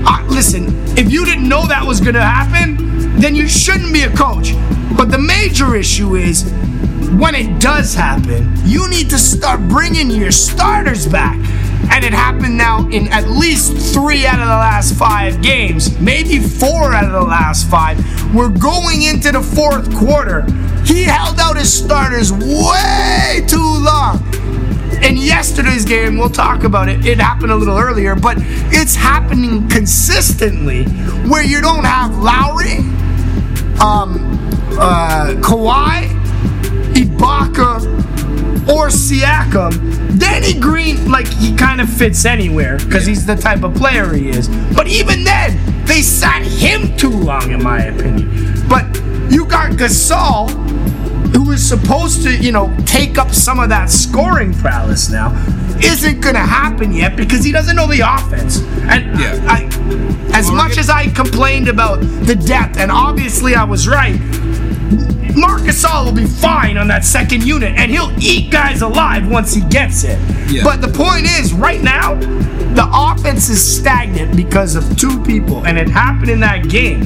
uh, 0.07 0.25
listen, 0.29 0.67
if 0.99 1.11
you 1.11 1.25
didn't 1.25 1.49
know 1.49 1.67
that 1.67 1.85
was 1.85 2.01
going 2.01 2.15
to 2.15 2.23
happen, 2.23 3.19
then 3.19 3.35
you 3.35 3.49
shouldn't 3.49 3.93
be 3.93 4.03
a 4.03 4.11
coach. 4.15 4.53
But 4.97 5.11
the 5.11 5.19
major 5.19 5.77
issue 5.77 6.17
is 6.17 6.51
when 7.19 7.35
it 7.35 7.61
does 7.61 7.95
happen, 7.95 8.53
you 8.65 8.89
need 8.91 9.09
to 9.11 9.19
start 9.19 9.61
bringing 9.69 10.11
your 10.11 10.33
starters 10.33 11.07
back. 11.07 11.39
And 11.91 12.05
it 12.05 12.13
happened 12.13 12.57
now 12.59 12.89
in 12.89 13.09
at 13.09 13.29
least 13.29 13.95
three 13.95 14.27
out 14.27 14.41
of 14.41 14.47
the 14.47 14.55
last 14.55 14.95
five 14.95 15.41
games, 15.41 15.99
maybe 15.99 16.39
four 16.39 16.93
out 16.93 17.05
of 17.05 17.13
the 17.13 17.23
last 17.23 17.69
five. 17.71 17.99
We're 18.35 18.49
going 18.49 19.03
into 19.03 19.33
the 19.33 19.41
fourth 19.43 19.95
quarter. 19.97 20.43
He 20.85 21.05
held 21.05 21.39
out 21.39 21.57
his 21.57 21.73
starters 21.73 22.33
way 22.33 23.45
too 23.49 23.59
long. 23.59 24.23
In 25.03 25.17
yesterday's 25.17 25.85
game, 25.85 26.17
we'll 26.19 26.31
talk 26.31 26.65
about 26.65 26.89
it. 26.89 27.05
It 27.05 27.19
happened 27.19 27.53
a 27.53 27.57
little 27.57 27.79
earlier, 27.79 28.15
but 28.15 28.37
it's 28.39 28.95
happening 28.95 29.69
consistently 29.69 30.85
where 31.29 31.45
you 31.45 31.61
don't 31.61 31.85
have 31.85 32.17
Lowry, 32.19 32.79
um, 33.81 34.39
uh, 34.79 35.35
Kawhi, 35.41 36.09
Ibaka, 36.95 38.16
or 38.69 38.89
Siakam. 38.89 40.19
Danny 40.19 40.59
Green, 40.59 41.11
like 41.11 41.29
he 41.29 41.55
kind 41.55 41.81
of 41.81 41.89
fits 41.89 42.25
anywhere 42.25 42.79
because 42.79 43.07
he's 43.07 43.25
the 43.27 43.37
type 43.37 43.63
of 43.63 43.75
player 43.75 44.13
he 44.13 44.29
is. 44.31 44.49
But 44.75 44.89
even 44.89 45.25
then, 45.25 45.85
they 45.87 46.03
sat 46.03 46.43
him 46.43 46.97
too 46.97 47.11
long, 47.11 47.51
in 47.53 47.63
my 47.63 47.85
opinion. 47.85 48.55
But 48.69 48.85
you 49.31 49.47
got 49.47 49.73
Gasol, 49.73 50.51
who 51.35 51.53
is 51.53 51.67
supposed 51.67 52.23
to, 52.25 52.37
you 52.37 52.51
know, 52.53 52.75
take 52.87 53.19
up 53.19 53.31
some 53.31 53.61
of 53.61 53.69
that 53.69 53.91
scoring 53.91 54.53
prowess 54.55 55.11
now, 55.11 55.33
isn't 55.83 56.21
gonna 56.21 56.39
happen 56.39 56.93
yet 56.93 57.17
because 57.17 57.45
he 57.45 57.53
doesn't 57.53 57.77
know 57.77 57.87
the 57.87 58.01
offense. 58.01 58.61
And 58.89 59.19
Yeah. 59.19 59.39
I, 59.47 59.69
as 60.33 60.51
much 60.51 60.77
as 60.79 60.91
I 60.91 61.09
complained 61.09 61.69
about 61.69 62.01
the 62.01 62.35
depth, 62.35 62.79
and 62.79 62.91
obviously 62.91 63.55
I 63.55 63.65
was 63.65 63.87
right, 63.87 64.19
Marc 65.37 65.63
Gasol 65.63 66.07
will 66.07 66.13
be 66.13 66.25
fine 66.25 66.79
on 66.79 66.89
that 66.89 67.05
second 67.05 67.45
unit, 67.45 67.75
and 67.77 67.91
he'll 67.91 68.11
eat 68.19 68.51
guys 68.51 68.81
alive 68.81 69.31
once 69.31 69.53
he 69.53 69.61
gets 69.63 70.03
it. 70.03 70.19
Yeah. 70.51 70.65
But 70.65 70.81
the 70.81 70.89
point 70.89 71.27
is, 71.27 71.53
right 71.53 71.83
now, 71.83 72.15
the 72.15 72.89
offense 72.91 73.51
is 73.51 73.63
stagnant 73.63 74.35
because 74.35 74.77
of 74.77 74.97
two 74.97 75.23
people, 75.25 75.67
and 75.67 75.77
it 75.77 75.89
happened 75.89 76.31
in 76.31 76.41
that 76.41 76.69
game. 76.71 77.03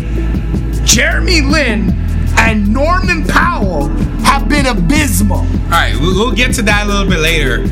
Jeremy 0.85 1.41
Lin 1.41 1.91
and 2.39 2.73
Norman 2.73 3.27
Powell 3.27 3.89
have 4.23 4.49
been 4.49 4.67
abysmal. 4.67 5.39
All 5.39 5.47
right, 5.71 5.95
we'll, 6.01 6.15
we'll 6.15 6.33
get 6.33 6.55
to 6.55 6.63
that 6.63 6.87
a 6.87 6.89
little 6.89 7.09
bit 7.09 7.19
later. 7.19 7.63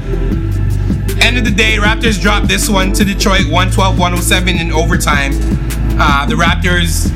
End 1.23 1.37
of 1.39 1.45
the 1.45 1.53
day, 1.55 1.77
Raptors 1.79 2.21
dropped 2.21 2.49
this 2.49 2.69
one 2.69 2.93
to 2.95 3.05
Detroit 3.05 3.47
112 3.47 3.99
107 3.99 4.57
in 4.57 4.73
overtime. 4.73 5.33
Uh, 6.01 6.27
the 6.27 6.35
Raptors 6.35 7.13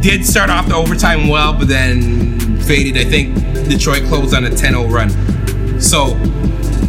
did 0.00 0.24
start 0.24 0.50
off 0.50 0.68
the 0.68 0.74
overtime 0.74 1.28
well, 1.28 1.52
but 1.52 1.68
then 1.68 2.58
faded. 2.60 2.96
I 2.96 3.04
think 3.08 3.34
Detroit 3.68 4.04
closed 4.04 4.34
on 4.34 4.44
a 4.44 4.50
10 4.50 4.72
0 4.72 4.86
run. 4.88 5.10
So 5.80 6.14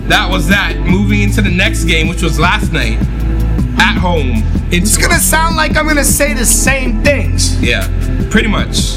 that 0.07 0.27
was 0.29 0.47
that. 0.47 0.77
Moving 0.77 1.21
into 1.21 1.41
the 1.41 1.51
next 1.51 1.83
game, 1.85 2.07
which 2.07 2.21
was 2.21 2.39
last 2.39 2.71
night 2.71 2.97
at 3.79 3.97
home. 3.97 4.43
It's 4.71 4.97
gonna 4.97 5.19
sound 5.19 5.55
like 5.55 5.77
I'm 5.77 5.87
gonna 5.87 6.03
say 6.03 6.33
the 6.33 6.45
same 6.45 7.03
things. 7.03 7.61
Yeah, 7.61 7.87
pretty 8.29 8.47
much. 8.47 8.95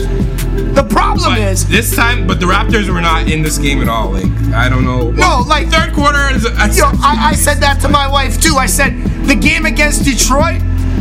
The 0.75 0.87
problem 0.89 1.35
But 1.35 1.41
is, 1.41 1.67
this 1.69 1.95
time, 1.95 2.27
but 2.27 2.41
the 2.41 2.47
Raptors 2.47 2.89
were 2.93 3.01
not 3.01 3.29
in 3.31 3.43
this 3.43 3.59
game 3.59 3.81
at 3.81 3.89
all. 3.89 4.11
Like 4.11 4.31
I 4.55 4.69
don't 4.69 4.85
know. 4.85 5.11
No, 5.11 5.45
like- 5.47 5.69
third 5.69 5.93
quarter. 5.95 6.35
Is, 6.35 6.45
Yo, 6.77 6.87
I, 7.03 7.31
I 7.31 7.35
said 7.35 7.59
that 7.59 7.81
to 7.83 7.89
my 7.89 8.09
wife 8.09 8.41
too. 8.41 8.57
I 8.57 8.67
said 8.67 9.01
the 9.27 9.35
game 9.35 9.65
against 9.67 10.05
Detroit, 10.05 10.61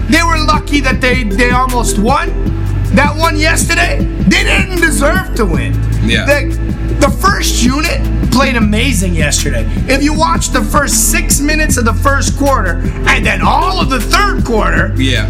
they 0.09 0.21
were 0.23 0.37
lucky 0.37 0.81
that 0.81 1.01
they 1.01 1.23
they 1.23 1.51
almost 1.51 1.97
won. 1.99 2.48
That 2.95 3.15
one 3.15 3.37
yesterday, 3.39 4.03
they 4.27 4.43
didn't 4.43 4.81
deserve 4.81 5.35
to 5.35 5.45
win. 5.45 5.73
Yeah. 6.07 6.25
The, 6.25 6.55
the 6.99 7.09
first 7.09 7.63
unit 7.63 8.01
played 8.31 8.55
amazing 8.55 9.13
yesterday. 9.15 9.65
If 9.87 10.03
you 10.03 10.13
watch 10.13 10.49
the 10.49 10.61
first 10.61 11.11
six 11.11 11.39
minutes 11.39 11.77
of 11.77 11.85
the 11.85 11.93
first 11.93 12.37
quarter 12.37 12.81
and 13.07 13.25
then 13.25 13.41
all 13.41 13.79
of 13.79 13.89
the 13.89 13.99
third 13.99 14.43
quarter, 14.45 14.93
Yeah. 14.97 15.29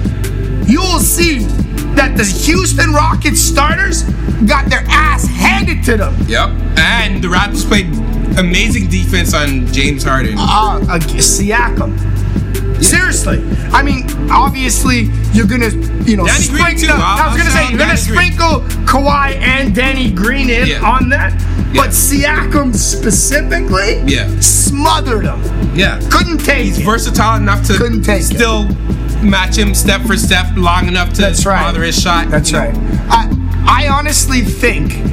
you 0.66 0.80
will 0.82 1.00
see 1.00 1.40
that 1.96 2.16
the 2.18 2.24
Houston 2.24 2.92
Rockets 2.94 3.40
starters 3.42 4.04
got 4.48 4.70
their 4.70 4.84
ass 4.88 5.26
handed 5.28 5.84
to 5.84 5.98
them. 5.98 6.16
Yep. 6.28 6.50
And 6.78 7.22
the 7.24 7.28
Raptors 7.28 7.68
played 7.68 7.88
amazing 8.40 8.90
defense 8.90 9.34
on 9.34 9.68
James 9.74 10.04
Harden. 10.04 10.38
uh, 10.38 10.42
uh, 10.90 11.00
Siakam. 11.00 11.98
Seriously, 12.82 13.44
I 13.74 13.84
mean, 13.84 14.06
obviously 14.32 15.10
you're 15.34 15.46
gonna, 15.48 15.70
you 16.06 16.16
know, 16.18 16.26
Danny 16.26 16.44
sprinkle. 16.44 16.88
too. 16.88 16.94
I 16.94 17.28
was 17.28 17.38
gonna 17.38 17.52
say 17.52 17.70
you're 17.70 17.78
gonna 17.80 17.98
sprinkle 17.98 18.62
Kawhi 18.86 19.36
and 19.38 19.76
Danny 19.76 20.12
Green 20.12 20.50
in 20.50 20.68
Yeah. 20.68 20.82
on 20.82 21.10
that, 21.10 21.34
Yeah. 21.74 21.82
but 21.82 21.90
Siakam 21.90 22.74
specifically, 22.76 24.02
Yeah. 24.08 24.28
smothered 24.40 25.26
him. 25.26 25.42
Yeah. 25.76 26.00
Couldn't 26.10 26.40
take 26.40 26.66
He's 26.66 26.80
it. 26.80 26.86
versatile 26.86 27.36
enough 27.38 27.64
to 27.68 27.74
Couldn't 27.78 28.04
take 28.04 28.22
it. 28.22 28.26
still 28.26 28.68
match 29.22 29.58
him 29.58 29.74
step 29.76 30.06
for 30.06 30.16
step 30.18 30.48
long 30.56 30.88
enough 30.88 31.12
to 31.14 31.22
That's 31.22 31.46
right. 31.46 31.62
bother 31.62 31.84
his 31.84 32.00
shot. 32.00 32.30
That's 32.32 32.52
know. 32.54 32.60
right. 32.60 32.76
I, 33.10 33.28
I 33.68 33.88
honestly 33.90 34.42
think 34.42 35.04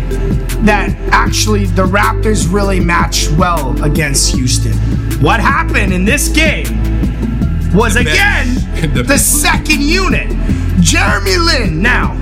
that 0.64 0.96
actually 1.10 1.66
the 1.66 1.86
Raptors 1.86 2.46
really 2.50 2.80
matched 2.80 3.30
well 3.32 3.76
against 3.82 4.34
Houston. 4.34 4.72
What 5.20 5.40
happened 5.40 5.92
in 5.92 6.04
this 6.04 6.28
game 6.28 6.66
was 7.76 7.94
The 7.94 8.00
again 8.00 8.54
The 8.94 9.02
the, 9.02 9.18
second 9.18 9.82
unit. 9.82 10.28
Jeremy 10.80 11.36
Lin, 11.36 11.82
now, 11.82 12.12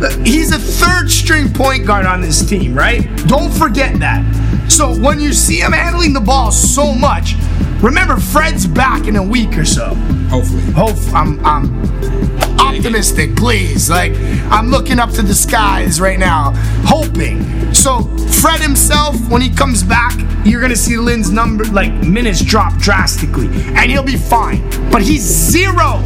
uh, 0.00 0.10
he's 0.24 0.52
a 0.52 0.58
third 0.58 1.10
string 1.10 1.52
point 1.52 1.86
guard 1.86 2.06
on 2.06 2.20
this 2.20 2.46
team, 2.48 2.74
right? 2.74 3.04
Don't 3.26 3.52
forget 3.52 3.98
that. 4.00 4.24
So 4.70 4.98
when 4.98 5.20
you 5.20 5.32
see 5.32 5.60
him 5.60 5.72
handling 5.72 6.12
the 6.12 6.20
ball 6.20 6.50
so 6.50 6.92
much, 6.94 7.34
remember 7.80 8.16
Fred's 8.16 8.66
back 8.66 9.06
in 9.06 9.16
a 9.16 9.22
week 9.22 9.56
or 9.56 9.64
so. 9.64 9.94
Hopefully. 10.28 10.62
Hope 10.72 10.96
I'm 11.12 11.44
I'm 11.44 12.25
optimistic, 12.58 13.36
please. 13.36 13.88
Like 13.90 14.12
I'm 14.50 14.68
looking 14.68 14.98
up 14.98 15.10
to 15.12 15.22
the 15.22 15.34
skies 15.34 16.00
right 16.00 16.18
now, 16.18 16.52
hoping. 16.84 17.74
So 17.74 18.02
Fred 18.40 18.60
himself, 18.60 19.16
when 19.30 19.42
he 19.42 19.50
comes 19.50 19.82
back, 19.82 20.14
you're 20.44 20.60
gonna 20.60 20.76
see 20.76 20.96
Lin's 20.96 21.30
number 21.30 21.64
like 21.64 21.92
minutes 21.92 22.42
drop 22.44 22.76
drastically, 22.78 23.48
and 23.74 23.90
he'll 23.90 24.02
be 24.02 24.16
fine. 24.16 24.62
But 24.90 25.02
he's 25.02 25.22
zero 25.22 26.02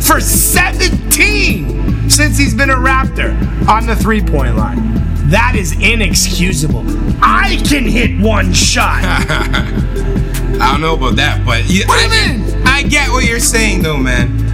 for 0.00 0.20
17 0.20 2.10
since 2.10 2.38
he's 2.38 2.54
been 2.54 2.70
a 2.70 2.76
Raptor 2.76 3.36
on 3.68 3.86
the 3.86 3.94
three-point 3.96 4.56
line. 4.56 4.94
That 5.28 5.54
is 5.56 5.72
inexcusable. 5.72 6.84
I 7.22 7.60
can 7.68 7.84
hit 7.84 8.18
one 8.18 8.52
shot. 8.54 9.02
I 10.60 10.72
don't 10.72 10.80
know 10.80 10.94
about 10.94 11.16
that, 11.16 11.44
but 11.44 11.66
do 11.66 11.82
I? 11.86 12.62
I 12.64 12.82
get 12.82 13.10
what 13.10 13.24
you're 13.24 13.38
saying 13.38 13.82
though, 13.82 13.98
man. 13.98 14.47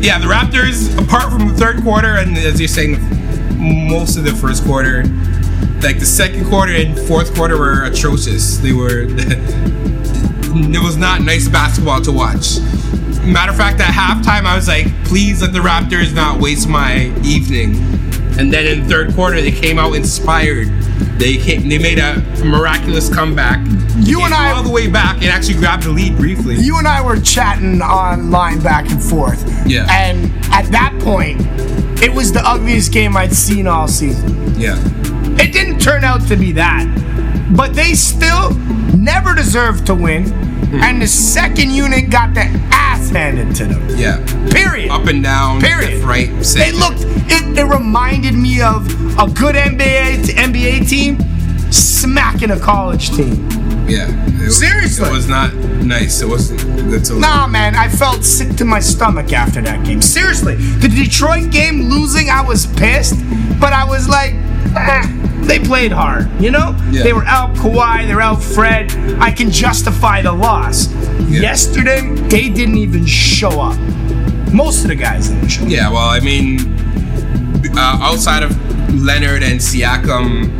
Yeah, 0.00 0.18
the 0.20 0.26
Raptors, 0.26 0.96
apart 1.02 1.32
from 1.32 1.48
the 1.48 1.54
third 1.54 1.82
quarter, 1.82 2.18
and 2.18 2.36
as 2.38 2.60
you're 2.60 2.68
saying, 2.68 2.98
most 3.58 4.16
of 4.16 4.24
the 4.24 4.32
first 4.32 4.64
quarter, 4.64 5.02
like 5.82 5.98
the 5.98 6.06
second 6.06 6.46
quarter 6.46 6.72
and 6.72 6.96
fourth 6.96 7.34
quarter 7.34 7.58
were 7.58 7.84
atrocious. 7.84 8.58
They 8.58 8.72
were. 8.72 9.06
it 10.50 10.82
was 10.82 10.96
not 10.96 11.22
nice 11.22 11.48
basketball 11.48 12.00
to 12.02 12.12
watch. 12.12 12.58
Matter 13.28 13.52
of 13.52 13.58
fact, 13.58 13.80
at 13.80 13.86
halftime, 13.92 14.44
I 14.46 14.56
was 14.56 14.68
like, 14.68 14.86
please 15.04 15.42
let 15.42 15.52
the 15.52 15.58
Raptors 15.58 16.14
not 16.14 16.40
waste 16.40 16.68
my 16.68 17.06
evening. 17.22 17.76
And 18.38 18.52
then 18.52 18.66
in 18.66 18.88
third 18.88 19.14
quarter, 19.14 19.40
they 19.40 19.50
came 19.50 19.78
out 19.78 19.94
inspired. 19.94 20.68
They 21.18 21.36
came, 21.36 21.68
they 21.68 21.78
made 21.78 21.98
a 21.98 22.20
miraculous 22.44 23.12
comeback. 23.12 23.58
You 23.98 24.22
and 24.22 24.32
I- 24.32 24.52
all 24.52 24.62
the 24.62 24.70
way 24.70 24.88
back 24.88 25.16
and 25.16 25.26
actually 25.26 25.54
grabbed 25.58 25.82
the 25.84 25.90
lead 25.90 26.16
briefly. 26.16 26.56
you 26.56 26.78
and 26.78 26.86
I 26.88 27.02
were 27.04 27.18
chatting 27.20 27.82
online 27.82 28.60
back 28.60 28.88
and 28.90 29.02
forth. 29.02 29.44
Yeah. 29.66 29.86
And 29.90 30.32
at 30.52 30.70
that 30.70 30.96
point, 31.00 31.40
it 32.02 32.12
was 32.12 32.32
the 32.32 32.40
ugliest 32.46 32.92
game 32.92 33.16
I'd 33.16 33.32
seen 33.34 33.66
all 33.66 33.88
season. 33.88 34.54
yeah, 34.58 34.78
It 35.40 35.52
didn't 35.52 35.80
turn 35.80 36.04
out 36.04 36.26
to 36.28 36.36
be 36.36 36.52
that. 36.52 36.86
But 37.56 37.74
they 37.74 37.94
still 37.94 38.50
never 38.96 39.34
deserved 39.34 39.86
to 39.86 39.94
win. 39.94 40.24
Hmm. 40.68 40.82
And 40.82 41.02
the 41.02 41.06
second 41.06 41.70
unit 41.70 42.10
got 42.10 42.34
their 42.34 42.50
ass 42.70 43.08
handed 43.10 43.54
to 43.56 43.64
them. 43.64 43.88
yeah. 43.98 44.18
Period. 44.50 44.90
Up 44.90 45.06
and 45.06 45.22
down, 45.22 45.60
Period. 45.60 46.02
right, 46.04 46.44
center. 46.44 46.76
looked. 46.76 47.00
It, 47.30 47.58
it 47.58 47.64
reminded 47.64 48.34
me 48.34 48.60
of 48.60 48.86
a 49.18 49.26
good 49.32 49.54
NBA 49.54 50.24
NBA 50.36 50.88
team 50.88 51.18
smacking 51.72 52.50
a 52.50 52.58
college 52.60 53.10
team. 53.10 53.48
Yeah. 53.88 54.08
It, 54.42 54.50
Seriously. 54.52 55.08
It 55.08 55.12
was 55.12 55.28
not 55.28 55.54
nice. 55.54 56.20
It 56.20 56.28
wasn't 56.28 56.60
good 56.90 57.04
to 57.06 57.18
Nah, 57.18 57.46
man, 57.46 57.74
I 57.74 57.88
felt 57.88 58.22
sick 58.24 58.54
to 58.56 58.64
my 58.66 58.80
stomach 58.80 59.32
after 59.32 59.62
that 59.62 59.84
game. 59.86 60.02
Seriously, 60.02 60.56
the 60.56 60.88
Detroit 60.88 61.50
game 61.50 61.88
losing, 61.88 62.28
I 62.28 62.42
was 62.42 62.66
pissed, 62.66 63.16
but 63.58 63.72
I 63.72 63.84
was 63.84 64.06
like, 64.08 64.34
they 65.46 65.58
played 65.58 65.92
hard, 65.92 66.28
you 66.40 66.50
know? 66.50 66.76
Yeah. 66.90 67.02
They 67.02 67.12
were 67.12 67.24
out 67.24 67.54
Kawhi, 67.56 68.06
they 68.06 68.14
were 68.14 68.20
out 68.22 68.42
Fred. 68.42 68.92
I 69.20 69.30
can 69.30 69.50
justify 69.50 70.22
the 70.22 70.32
loss. 70.32 70.92
Yesterday, 71.28 72.00
they 72.28 72.48
didn't 72.48 72.78
even 72.78 73.04
show 73.06 73.60
up. 73.60 73.78
Most 74.52 74.82
of 74.82 74.88
the 74.88 74.94
guys 74.96 75.28
didn't 75.28 75.48
show 75.48 75.62
up. 75.64 75.68
Yeah, 75.68 75.90
well, 75.90 76.08
I 76.08 76.20
mean, 76.20 76.58
uh, 77.76 77.98
outside 78.00 78.42
of 78.42 78.50
Leonard 78.94 79.42
and 79.42 79.60
Siakam, 79.60 80.50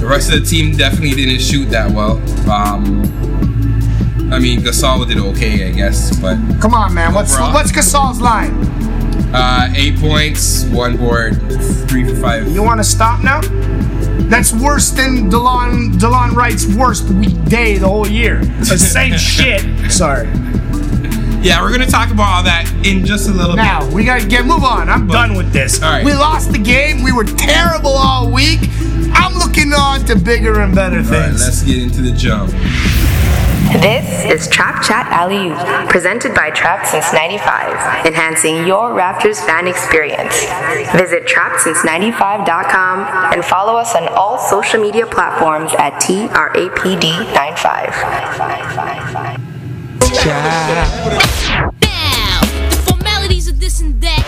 the 0.00 0.06
rest 0.06 0.32
of 0.32 0.40
the 0.40 0.46
team 0.46 0.76
definitely 0.76 1.14
didn't 1.14 1.40
shoot 1.40 1.66
that 1.70 1.90
well. 1.90 2.18
Um, 2.50 3.02
I 4.32 4.38
mean, 4.38 4.60
Gasol 4.60 5.06
did 5.06 5.18
okay, 5.18 5.68
I 5.68 5.72
guess, 5.72 6.18
but 6.18 6.36
Come 6.60 6.74
on, 6.74 6.94
man. 6.94 7.14
What's 7.14 7.34
Overall? 7.34 7.54
what's 7.54 7.72
Gasol's 7.72 8.20
line? 8.20 8.65
Uh, 9.36 9.68
eight 9.76 9.98
points, 9.98 10.64
one 10.64 10.96
board, 10.96 11.36
three 11.88 12.08
for 12.08 12.18
five. 12.20 12.48
You 12.48 12.62
want 12.62 12.80
to 12.80 12.84
stop 12.84 13.22
now? 13.22 13.40
That's 14.28 14.52
worse 14.52 14.90
than 14.90 15.30
Delon 15.30 15.92
Delon 15.98 16.32
Wright's 16.32 16.66
worst 16.74 17.08
weekday 17.10 17.76
the 17.76 17.86
whole 17.86 18.08
year. 18.08 18.44
The 18.44 18.78
same 18.78 19.16
shit. 19.18 19.92
Sorry. 19.92 20.26
Yeah, 21.42 21.62
we're 21.62 21.70
gonna 21.70 21.86
talk 21.86 22.10
about 22.10 22.36
all 22.38 22.42
that 22.44 22.66
in 22.84 23.04
just 23.04 23.28
a 23.28 23.32
little 23.32 23.54
Now 23.54 23.88
we 23.92 24.04
gotta 24.04 24.26
get 24.26 24.44
move 24.46 24.64
on. 24.64 24.88
I'm 24.88 25.06
done 25.06 25.36
with 25.36 25.52
this. 25.52 25.80
All 25.82 25.90
right. 25.92 26.04
We 26.04 26.12
lost 26.12 26.50
the 26.50 26.58
game. 26.58 27.04
We 27.04 27.12
were 27.12 27.24
terrible 27.24 27.90
all 27.92 28.32
week. 28.32 28.60
I'm 29.12 29.34
looking 29.34 29.72
on 29.72 30.04
to 30.06 30.16
bigger 30.16 30.60
and 30.60 30.74
better 30.74 31.02
bit. 31.02 31.12
All 31.12 31.20
right, 31.20 31.28
things. 31.28 31.40
let's 31.42 31.62
get 31.62 31.82
into 31.82 32.00
the 32.00 32.12
jump. 32.12 32.52
This 33.72 34.24
is 34.24 34.46
Trap 34.48 34.82
Chat 34.82 35.06
Alley 35.10 35.50
Oop, 35.50 35.88
presented 35.88 36.32
by 36.34 36.50
Trapped 36.50 36.86
Since 36.86 37.12
95, 37.12 38.06
enhancing 38.06 38.64
your 38.64 38.90
Raptors 38.90 39.44
fan 39.44 39.66
experience. 39.66 40.44
Visit 40.94 41.26
trappedsince95.com 41.26 43.32
and 43.34 43.44
follow 43.44 43.76
us 43.76 43.96
on 43.96 44.06
all 44.08 44.38
social 44.38 44.80
media 44.80 45.04
platforms 45.04 45.72
at 45.78 45.94
TRAPD95. 45.94 47.90
Now, 51.82 52.40
the 52.70 52.76
formalities 52.88 53.48
of 53.48 53.58
this 53.58 53.80
and 53.80 54.00
that. 54.00 54.22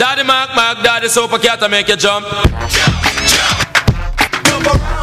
Daddy 0.00 0.24
Mark 0.26 0.50
Mark, 0.56 0.82
Daddy 0.82 1.06
Super 1.08 1.38
Cat 1.38 1.60
make 1.70 1.86
you 1.86 1.94
jump. 1.96 2.26
Jump, 2.26 2.42
jump. 3.30 3.62
All 4.66 4.95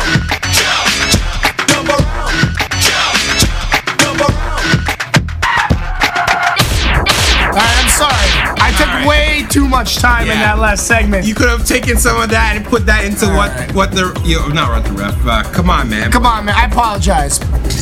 too 9.53 9.67
much 9.67 9.97
time 9.97 10.23
in 10.23 10.39
that 10.39 10.57
last 10.57 10.87
segment. 10.87 11.27
You 11.27 11.35
could 11.35 11.47
have 11.47 11.63
taken 11.63 11.97
some 11.97 12.19
of 12.19 12.29
that 12.31 12.55
and 12.55 12.65
put 12.65 12.87
that 12.87 13.05
into 13.05 13.27
what 13.27 13.51
what 13.75 13.91
the 13.91 14.19
you 14.25 14.37
know, 14.37 14.47
not 14.47 14.69
what 14.71 14.83
the 14.83 14.97
ref. 14.97 15.15
Uh, 15.25 15.43
come 15.53 15.69
on, 15.69 15.89
man. 15.91 16.11
Come 16.11 16.25
on, 16.25 16.45
man. 16.45 16.55
I 16.55 16.65
apologize. 16.65 17.37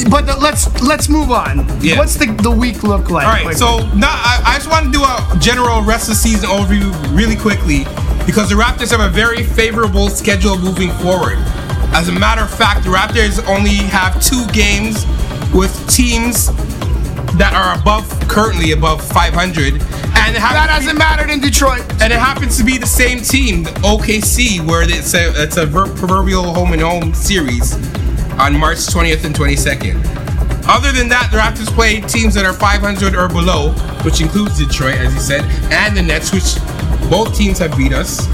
But 0.10 0.26
the, 0.28 0.36
let's 0.38 0.68
let's 0.82 1.08
move 1.08 1.32
on. 1.32 1.66
Yeah. 1.82 1.98
What's 1.98 2.16
the 2.16 2.26
the 2.44 2.52
week 2.52 2.84
look 2.84 3.10
like? 3.10 3.26
All 3.26 3.32
right, 3.32 3.56
so 3.56 3.88
now 3.96 4.12
I, 4.12 4.42
I 4.46 4.56
just 4.58 4.70
want 4.70 4.88
to 4.88 4.92
do 4.92 5.02
a 5.02 5.40
general 5.40 5.82
rest 5.82 6.10
of 6.10 6.16
the 6.16 6.16
season 6.16 6.50
overview 6.50 6.92
really 7.16 7.38
quickly 7.38 7.86
because 8.26 8.50
the 8.50 8.56
Raptors 8.56 8.92
have 8.92 9.00
a 9.00 9.10
very 9.10 9.44
favorable 9.44 10.10
schedule 10.10 10.58
moving 10.58 10.92
forward. 11.00 11.38
As 11.94 12.10
a 12.10 12.12
matter 12.12 12.42
of 12.42 12.52
fact, 12.54 12.84
the 12.84 12.90
Raptors 12.90 13.40
only 13.48 13.76
have 13.76 14.22
two 14.22 14.46
games 14.52 15.06
with 15.54 15.72
teams 15.90 16.48
that 17.38 17.54
are 17.54 17.80
above 17.80 18.08
currently 18.28 18.72
above 18.72 19.02
500, 19.02 19.82
and 20.36 20.56
that 20.56 20.70
hasn't 20.70 20.98
mattered 20.98 21.30
in 21.30 21.40
Detroit. 21.40 21.82
and 22.02 22.14
it 22.14 22.20
happens 22.20 22.58
to 22.58 22.64
be 22.64 22.78
the 22.78 22.88
same 22.88 23.20
team, 23.20 23.64
the 23.64 23.72
OKC, 23.82 24.66
where 24.66 24.84
it's 24.84 25.14
a 25.14 25.32
it's 25.42 25.58
a 25.58 25.66
ver- 25.66 25.94
proverbial 25.96 26.54
home 26.54 26.74
and 26.74 26.82
home 26.82 27.14
series 27.14 27.74
on 28.40 28.58
March 28.58 28.78
20th 28.80 29.26
and 29.26 29.36
22nd. 29.36 30.00
Other 30.68 30.92
than 30.92 31.10
that, 31.10 31.30
the 31.32 31.38
Raptors 31.38 31.74
play 31.74 32.02
teams 32.02 32.34
that 32.36 32.46
are 32.46 32.54
500 32.54 33.16
or 33.16 33.28
below, 33.28 33.72
which 34.04 34.22
includes 34.22 34.58
Detroit, 34.58 34.96
as 34.96 35.14
you 35.14 35.20
said, 35.20 35.44
and 35.72 35.98
the 35.98 36.02
Nets, 36.02 36.32
which 36.32 36.56
both 37.10 37.36
teams 37.36 37.60
have 37.60 37.76
beat 37.76 37.92
us. 37.94 38.26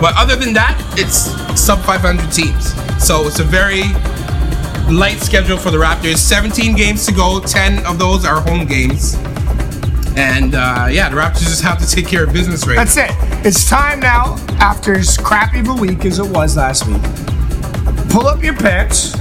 But 0.00 0.14
other 0.16 0.34
than 0.34 0.52
that, 0.54 0.74
it's 0.98 1.30
sub 1.60 1.80
500 1.82 2.32
teams. 2.32 2.72
So 3.04 3.26
it's 3.28 3.38
a 3.38 3.44
very 3.44 3.84
light 4.92 5.18
schedule 5.20 5.58
for 5.58 5.70
the 5.70 5.78
Raptors. 5.78 6.16
17 6.16 6.74
games 6.74 7.06
to 7.06 7.12
go, 7.12 7.40
10 7.40 7.86
of 7.86 7.98
those 7.98 8.24
are 8.24 8.40
home 8.40 8.66
games. 8.66 9.16
And 10.16 10.54
uh, 10.54 10.88
yeah, 10.90 11.08
the 11.08 11.16
Raptors 11.16 11.40
just 11.44 11.62
have 11.62 11.78
to 11.78 11.86
take 11.86 12.06
care 12.06 12.24
of 12.24 12.32
business 12.32 12.66
right 12.66 12.76
That's 12.76 12.96
it. 12.96 13.10
It's 13.46 13.68
time 13.68 14.00
now, 14.00 14.36
after 14.60 14.94
as 14.94 15.16
crappy 15.16 15.60
of 15.60 15.68
a 15.68 15.74
week 15.74 16.04
as 16.04 16.18
it 16.18 16.26
was 16.26 16.56
last 16.56 16.86
week. 16.86 17.02
Pull 18.10 18.26
up 18.26 18.42
your 18.42 18.54
pants. 18.54 19.12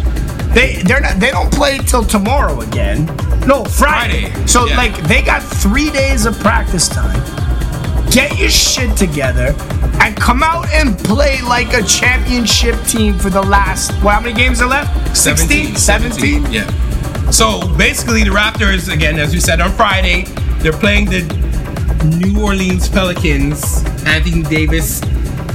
They 0.54 0.82
they're 0.84 1.00
not 1.00 1.20
they 1.20 1.32
don't 1.32 1.52
play 1.54 1.78
till 1.78 2.04
tomorrow 2.04 2.60
again. 2.62 3.06
No, 3.48 3.64
Friday. 3.64 4.30
Friday, 4.30 4.48
So 4.48 4.66
yeah. 4.66 4.78
like 4.78 4.98
they 5.04 5.22
got 5.22 5.42
three 5.42 5.90
days 5.92 6.26
of 6.26 6.38
practice 6.40 6.90
time. 6.90 7.22
Get 8.12 8.38
your 8.38 8.50
shit 8.50 8.98
together 8.98 9.56
and 10.02 10.18
come 10.18 10.44
out 10.44 10.70
and 10.72 10.98
play 11.00 11.42
like 11.42 11.74
a 11.74 11.84
championship 11.84 12.76
team 12.84 13.18
for 13.18 13.30
the 13.30 13.42
last 13.42 13.92
what 14.04 14.16
how 14.16 14.20
many 14.22 14.36
games 14.36 14.62
are 14.62 14.68
left? 14.68 15.16
16? 15.16 15.76
17? 15.76 16.52
Yeah. 16.52 16.70
So 17.32 17.62
basically, 17.78 18.26
the 18.26 18.30
Raptors, 18.30 18.94
again, 18.94 19.18
as 19.18 19.34
you 19.34 19.40
said 19.40 19.62
on 19.62 19.72
Friday, 19.72 20.26
they're 20.62 20.72
playing 20.74 21.06
the 21.06 21.22
New 22.18 22.42
Orleans 22.42 22.90
Pelicans, 22.90 23.84
Anthony 24.06 24.44
Davis, 24.44 25.02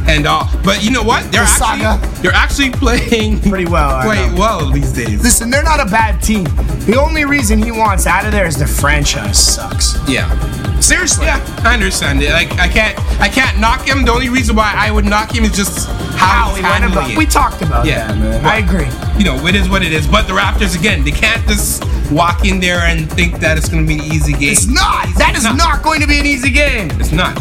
and 0.08 0.26
all. 0.26 0.48
But 0.64 0.84
you 0.84 0.90
know 0.90 1.02
what? 1.02 1.22
They're 1.32 1.42
The 1.44 1.48
actually 1.50 1.80
saga. 1.82 2.22
they're 2.22 2.32
actually 2.32 2.70
playing 2.70 3.40
Pretty 3.48 3.66
well, 3.66 4.02
quite 4.02 4.32
well 4.38 4.70
these 4.70 4.92
days. 4.92 5.22
Listen, 5.22 5.50
they're 5.50 5.62
not 5.64 5.80
a 5.80 5.90
bad 5.90 6.22
team. 6.22 6.44
The 6.86 6.96
only 7.00 7.24
reason 7.24 7.58
he 7.60 7.72
wants 7.72 8.06
out 8.06 8.24
of 8.24 8.32
there 8.32 8.46
is 8.46 8.56
the 8.56 8.66
franchise 8.66 9.38
sucks. 9.38 9.96
yeah. 10.08 10.28
Seriously. 10.87 11.27
Yeah, 11.27 11.42
I 11.64 11.75
understand 11.75 12.22
it. 12.22 12.31
Like 12.31 12.53
I 12.59 12.68
can't, 12.68 12.99
I 13.20 13.29
can't 13.29 13.59
knock 13.59 13.87
him. 13.87 14.05
The 14.05 14.12
only 14.12 14.29
reason 14.29 14.55
why 14.55 14.72
I 14.77 14.90
would 14.90 15.05
knock 15.05 15.35
him 15.35 15.44
is 15.44 15.53
just 15.57 15.88
how, 16.16 16.51
How 16.51 16.55
he's 16.55 16.64
handling 16.64 16.92
about. 16.92 17.11
it. 17.11 17.18
We 17.18 17.27
talked 17.27 17.61
about 17.62 17.85
Yeah, 17.87 18.07
that, 18.07 18.18
man. 18.18 18.42
but- 18.42 18.53
I 18.53 18.59
agree. 18.59 18.88
you 19.18 19.25
know, 19.25 19.44
it 19.46 19.55
is 19.57 19.68
what 19.68 19.83
it 19.83 19.92
is. 19.92 20.07
But 20.07 20.27
the 20.29 20.33
Raptors, 20.35 20.79
again, 20.79 21.03
they 21.05 21.11
can't 21.11 21.44
just 21.49 21.85
walk 22.12 22.44
in 22.44 22.61
there 22.61 22.81
and 22.81 23.11
think 23.12 23.40
that 23.40 23.59
it's 23.59 23.68
going 23.68 23.83
to 23.85 23.88
be 23.88 23.99
an 23.99 24.05
easy 24.12 24.33
game. 24.33 24.53
It's 24.53 24.66
not. 24.66 25.09
That 25.18 25.35
is 25.37 25.42
not. 25.44 25.57
not 25.57 25.83
going 25.83 26.01
to 26.03 26.07
be 26.07 26.20
an 26.20 26.27
easy 26.27 26.51
game. 26.51 26.88
It's 27.01 27.11
not. 27.12 27.37